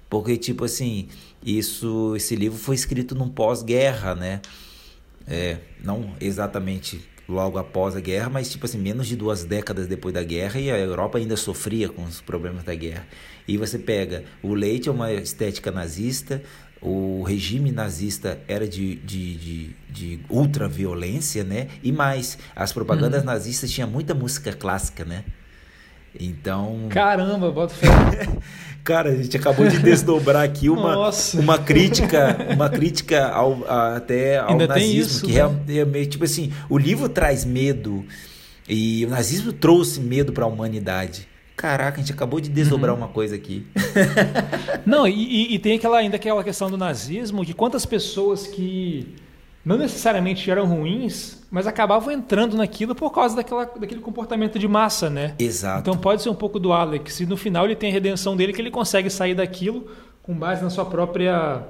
Porque, 0.10 0.38
tipo 0.38 0.63
assim, 0.63 1.10
isso, 1.43 2.15
esse 2.15 2.36
livro 2.36 2.58
foi 2.58 2.75
escrito 2.75 3.13
num 3.13 3.27
pós-guerra, 3.27 4.15
né? 4.15 4.41
É, 5.27 5.58
não 5.84 6.13
exatamente 6.21 7.01
logo 7.28 7.58
após 7.58 7.96
a 7.96 8.00
guerra, 8.00 8.30
mas 8.30 8.50
tipo 8.50 8.66
assim, 8.66 8.78
menos 8.78 9.08
de 9.08 9.16
duas 9.16 9.44
décadas 9.44 9.88
depois 9.88 10.13
da 10.13 10.24
guerra 10.24 10.60
e 10.60 10.72
a 10.72 10.78
Europa 10.78 11.18
ainda 11.18 11.36
sofria 11.36 11.90
com 11.90 12.04
os 12.04 12.22
problemas 12.22 12.63
da 12.63 12.74
guerra. 12.74 13.06
E 13.48 13.58
você 13.58 13.78
pega, 13.78 14.24
o 14.42 14.54
leite 14.54 14.88
é 14.88 14.92
uma 14.92 15.12
estética 15.12 15.72
nazista, 15.72 16.42
o 16.82 17.24
regime 17.24 17.72
nazista 17.72 18.40
era 18.48 18.68
de, 18.68 18.96
de, 18.96 19.36
de, 19.36 19.76
de 19.90 20.20
ultra-violência, 20.30 21.44
né? 21.44 21.68
E 21.82 21.92
mais, 21.92 22.38
as 22.56 22.72
propagandas 22.72 23.22
uhum. 23.22 23.26
nazistas 23.26 23.72
tinham 23.72 23.90
muita 23.90 24.13
música 24.13 24.54
clássica, 24.54 25.04
né? 25.04 25.24
Então. 26.19 26.88
Caramba, 26.89 27.51
bota 27.51 27.73
fé. 27.73 27.88
Cara, 28.84 29.10
a 29.10 29.15
gente 29.15 29.36
acabou 29.36 29.67
de 29.67 29.80
desdobrar 29.80 30.43
aqui 30.43 30.69
uma, 30.69 31.12
uma 31.34 31.60
crítica, 31.60 32.38
uma 32.53 32.69
crítica 32.69 33.27
ao, 33.27 33.65
a, 33.67 33.97
até 33.97 34.38
ao 34.38 34.51
Ainda 34.51 34.65
nazismo, 34.65 35.01
isso, 35.01 35.25
que 35.25 35.34
né? 35.34 35.97
é, 35.97 36.01
é, 36.03 36.06
tipo 36.06 36.23
assim, 36.23 36.53
o 36.69 36.77
livro 36.77 37.10
traz 37.10 37.43
medo 37.43 38.06
e 38.67 39.06
o 39.06 39.10
nazismo 39.10 39.51
trouxe 39.51 39.99
medo 39.99 40.32
para 40.32 40.45
a 40.45 40.47
humanidade. 40.47 41.27
Caraca, 41.58 41.97
a 41.97 41.99
gente 41.99 42.13
acabou 42.13 42.39
de 42.39 42.49
desdobrar 42.49 42.93
uhum. 42.93 43.01
uma 43.01 43.08
coisa 43.10 43.36
aqui. 43.36 43.65
Não, 44.86 45.06
e, 45.06 45.56
e, 45.56 45.60
tem 45.60 45.75
aquela, 45.75 45.97
ainda 45.97 46.15
aquela 46.15 46.43
questão 46.43 46.69
do 46.69 46.77
nazismo, 46.77 47.43
que 47.43 47.53
quantas 47.53 47.86
pessoas 47.86 48.47
que 48.47 49.15
não 49.67 49.77
necessariamente 49.77 50.49
eram 50.49 50.65
ruins, 50.65 51.45
mas 51.51 51.67
acabavam 51.67 52.13
entrando 52.13 52.56
naquilo 52.56 52.95
por 52.95 53.12
causa 53.12 53.36
daquela, 53.36 53.65
daquele 53.65 53.99
comportamento 53.99 54.58
de 54.58 54.65
massa, 54.65 55.10
né? 55.10 55.36
Exato. 55.38 55.82
Então 55.82 55.97
pode 55.97 56.21
ser 56.21 56.30
um 56.30 56.36
pouco 56.36 56.58
do 56.58 56.71
Alex. 56.71 57.19
E 57.19 57.25
no 57.25 57.36
final 57.36 57.65
ele 57.65 57.75
tem 57.75 57.89
a 57.89 57.93
redenção 57.93 58.38
dele 58.38 58.53
que 58.53 58.62
ele 58.62 58.71
consegue 58.71 59.10
sair 59.10 59.36
daquilo 59.36 59.91
com 60.23 60.34
base 60.34 60.63
na 60.63 60.69
sua 60.69 60.86
própria. 60.86 61.63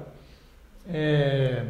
É, 0.88 1.64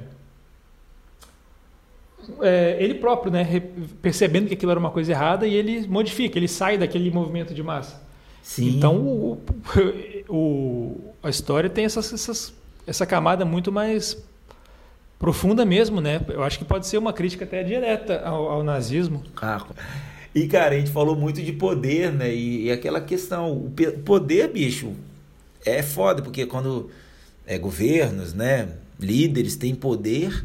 é, 2.42 2.76
ele 2.78 2.96
próprio, 2.96 3.32
né? 3.32 3.62
Percebendo 4.02 4.48
que 4.48 4.52
aquilo 4.52 4.70
era 4.70 4.78
uma 4.78 4.90
coisa 4.90 5.10
errada 5.12 5.46
e 5.46 5.54
ele 5.54 5.88
modifica, 5.88 6.38
ele 6.38 6.46
sai 6.46 6.76
daquele 6.76 7.10
movimento 7.10 7.54
de 7.54 7.62
massa. 7.62 8.02
Sim. 8.42 8.76
Então 8.76 8.98
o, 8.98 9.42
o, 10.28 11.14
a 11.24 11.30
história 11.30 11.70
tem 11.70 11.86
essas, 11.86 12.12
essas, 12.12 12.52
essa 12.86 13.06
camada 13.06 13.46
muito 13.46 13.72
mais 13.72 14.27
profunda 15.18 15.64
mesmo, 15.64 16.00
né? 16.00 16.20
Eu 16.28 16.42
acho 16.42 16.58
que 16.58 16.64
pode 16.64 16.86
ser 16.86 16.98
uma 16.98 17.12
crítica 17.12 17.44
até 17.44 17.62
direta 17.62 18.20
ao, 18.20 18.48
ao 18.48 18.62
nazismo. 18.62 19.22
Ah, 19.40 19.66
e 20.34 20.46
cara, 20.46 20.74
a 20.74 20.78
gente 20.78 20.90
falou 20.90 21.16
muito 21.16 21.42
de 21.42 21.52
poder, 21.52 22.12
né? 22.12 22.32
E, 22.32 22.66
e, 22.66 22.70
aquela 22.70 23.00
questão, 23.00 23.52
o 23.52 23.70
poder, 24.04 24.48
bicho, 24.48 24.92
é 25.64 25.82
foda, 25.82 26.22
porque 26.22 26.46
quando 26.46 26.90
é, 27.46 27.58
governos, 27.58 28.34
né, 28.34 28.68
líderes 29.00 29.56
têm 29.56 29.74
poder, 29.74 30.44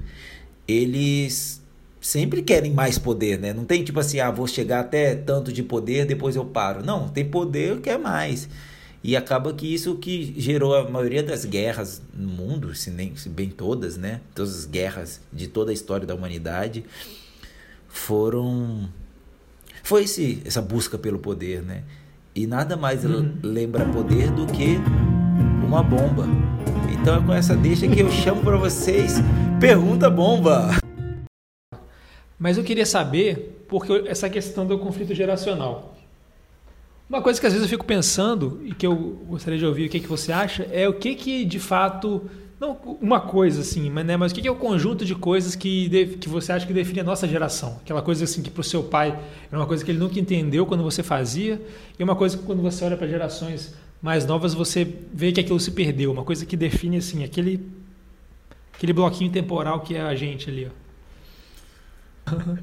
eles 0.67 1.61
sempre 2.01 2.41
querem 2.41 2.71
mais 2.71 2.97
poder, 2.97 3.39
né? 3.39 3.53
Não 3.53 3.65
tem 3.65 3.83
tipo 3.83 3.99
assim, 3.99 4.19
ah, 4.19 4.31
vou 4.31 4.47
chegar 4.47 4.79
até 4.79 5.15
tanto 5.15 5.53
de 5.53 5.63
poder, 5.63 6.05
depois 6.05 6.35
eu 6.35 6.45
paro. 6.45 6.83
Não, 6.83 7.07
tem 7.07 7.25
poder, 7.25 7.79
quer 7.81 7.99
mais. 7.99 8.49
E 9.03 9.17
acaba 9.17 9.53
que 9.53 9.71
isso 9.71 9.95
que 9.95 10.33
gerou 10.39 10.73
a 10.73 10.89
maioria 10.89 11.21
das 11.21 11.43
guerras 11.43 12.01
no 12.13 12.29
mundo, 12.29 12.73
se, 12.73 12.89
nem, 12.89 13.13
se 13.17 13.27
bem 13.27 13.49
todas, 13.49 13.97
né? 13.97 14.21
Todas 14.33 14.59
as 14.59 14.65
guerras 14.65 15.19
de 15.31 15.47
toda 15.47 15.71
a 15.71 15.73
história 15.73 16.07
da 16.07 16.15
humanidade 16.15 16.85
foram. 17.89 18.89
Foi 19.83 20.03
esse, 20.03 20.41
essa 20.45 20.61
busca 20.61 20.97
pelo 20.97 21.19
poder, 21.19 21.61
né? 21.61 21.83
E 22.33 22.47
nada 22.47 22.77
mais 22.77 23.03
uhum. 23.03 23.35
lembra 23.43 23.85
poder 23.85 24.31
do 24.31 24.47
que 24.47 24.77
uma 25.65 25.83
bomba. 25.83 26.25
Então 26.93 27.17
é 27.17 27.25
com 27.25 27.33
essa 27.33 27.55
deixa 27.55 27.85
que 27.87 27.99
eu 27.99 28.09
chamo 28.09 28.41
para 28.41 28.55
vocês 28.55 29.15
Pergunta 29.59 30.09
Bomba! 30.09 30.77
Mas 32.39 32.57
eu 32.57 32.63
queria 32.63 32.85
saber, 32.85 33.65
porque 33.67 34.03
essa 34.07 34.29
questão 34.29 34.65
do 34.65 34.79
conflito 34.79 35.13
geracional. 35.13 35.95
Uma 37.13 37.21
coisa 37.21 37.39
que 37.39 37.45
às 37.45 37.53
vezes 37.53 37.63
eu 37.63 37.69
fico 37.69 37.85
pensando 37.85 38.59
e 38.65 38.73
que 38.73 38.87
eu 38.87 38.95
gostaria 39.27 39.59
de 39.59 39.63
ouvir 39.63 39.85
o 39.85 39.89
que, 39.89 39.99
que 39.99 40.07
você 40.07 40.31
acha 40.31 40.63
é 40.71 40.89
o 40.89 40.93
que 40.95 41.13
que 41.13 41.45
de 41.45 41.59
fato 41.59 42.27
não 42.59 42.75
uma 42.99 43.21
coisa 43.21 43.61
assim, 43.61 43.87
mas, 43.87 44.03
né, 44.03 44.17
mas 44.17 44.31
o 44.31 44.35
que, 44.35 44.41
que 44.41 44.47
é 44.47 44.51
o 44.51 44.55
conjunto 44.55 45.05
de 45.05 45.13
coisas 45.13 45.55
que, 45.55 46.17
que 46.19 46.27
você 46.27 46.51
acha 46.51 46.65
que 46.65 46.73
define 46.73 47.01
a 47.01 47.03
nossa 47.03 47.27
geração? 47.27 47.79
Aquela 47.83 48.01
coisa 48.01 48.23
assim 48.23 48.41
que 48.41 48.49
para 48.49 48.61
o 48.61 48.63
seu 48.63 48.81
pai 48.81 49.09
era 49.47 49.59
uma 49.59 49.67
coisa 49.67 49.85
que 49.85 49.91
ele 49.91 49.99
nunca 49.99 50.19
entendeu 50.19 50.65
quando 50.65 50.81
você 50.81 51.03
fazia 51.03 51.61
e 51.99 52.03
uma 52.03 52.15
coisa 52.15 52.35
que 52.35 52.43
quando 52.43 52.63
você 52.63 52.83
olha 52.83 52.97
para 52.97 53.05
gerações 53.05 53.75
mais 54.01 54.25
novas 54.25 54.55
você 54.55 54.83
vê 55.13 55.31
que 55.31 55.39
aquilo 55.39 55.59
se 55.59 55.69
perdeu, 55.69 56.11
uma 56.11 56.23
coisa 56.23 56.47
que 56.47 56.57
define 56.57 56.97
assim 56.97 57.23
aquele 57.23 57.63
aquele 58.73 58.91
bloquinho 58.91 59.31
temporal 59.31 59.81
que 59.81 59.93
é 59.95 60.01
a 60.01 60.15
gente 60.15 60.49
ali. 60.49 60.67
Ó. 62.27 62.35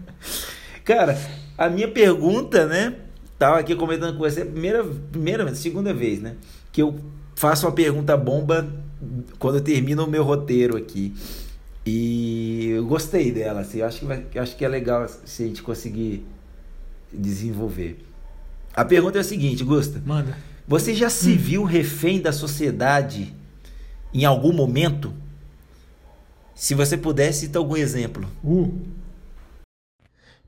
Cara, 0.85 1.17
a 1.57 1.69
minha 1.69 1.87
pergunta, 1.87 2.67
né? 2.67 2.97
Tava 3.41 3.59
aqui 3.59 3.75
comentando 3.75 4.19
com 4.19 4.19
você, 4.19 4.45
primeira, 4.45 4.85
primeira, 4.85 5.55
segunda 5.55 5.95
vez, 5.95 6.21
né? 6.21 6.37
Que 6.71 6.83
eu 6.83 7.01
faço 7.35 7.67
uma 7.67 7.73
pergunta 7.73 8.15
bomba 8.15 8.71
quando 9.39 9.55
eu 9.55 9.61
termino 9.63 10.05
o 10.05 10.11
meu 10.11 10.23
roteiro 10.23 10.77
aqui. 10.77 11.15
E 11.87 12.69
eu 12.69 12.85
gostei 12.85 13.33
dela, 13.33 13.61
assim, 13.63 13.79
eu 13.79 13.87
acho 13.87 14.01
que, 14.01 14.05
vai, 14.05 14.27
acho 14.37 14.55
que 14.55 14.63
é 14.63 14.69
legal 14.69 15.09
se 15.25 15.43
a 15.43 15.47
gente 15.47 15.63
conseguir 15.63 16.23
desenvolver. 17.11 18.05
A 18.75 18.85
pergunta 18.85 19.17
é 19.17 19.23
a 19.23 19.25
seguinte, 19.25 19.65
Gusta. 19.65 20.03
Manda. 20.05 20.37
Você 20.69 20.95
já 20.95 21.09
se 21.09 21.31
hum. 21.31 21.39
viu 21.39 21.65
refém 21.65 22.21
da 22.21 22.33
sociedade 22.33 23.35
em 24.13 24.27
algum 24.27 24.53
momento? 24.53 25.15
Se 26.55 26.75
você 26.75 26.95
pudesse 26.95 27.47
citar 27.47 27.63
algum 27.63 27.75
exemplo. 27.75 28.29
Uh. 28.45 29.00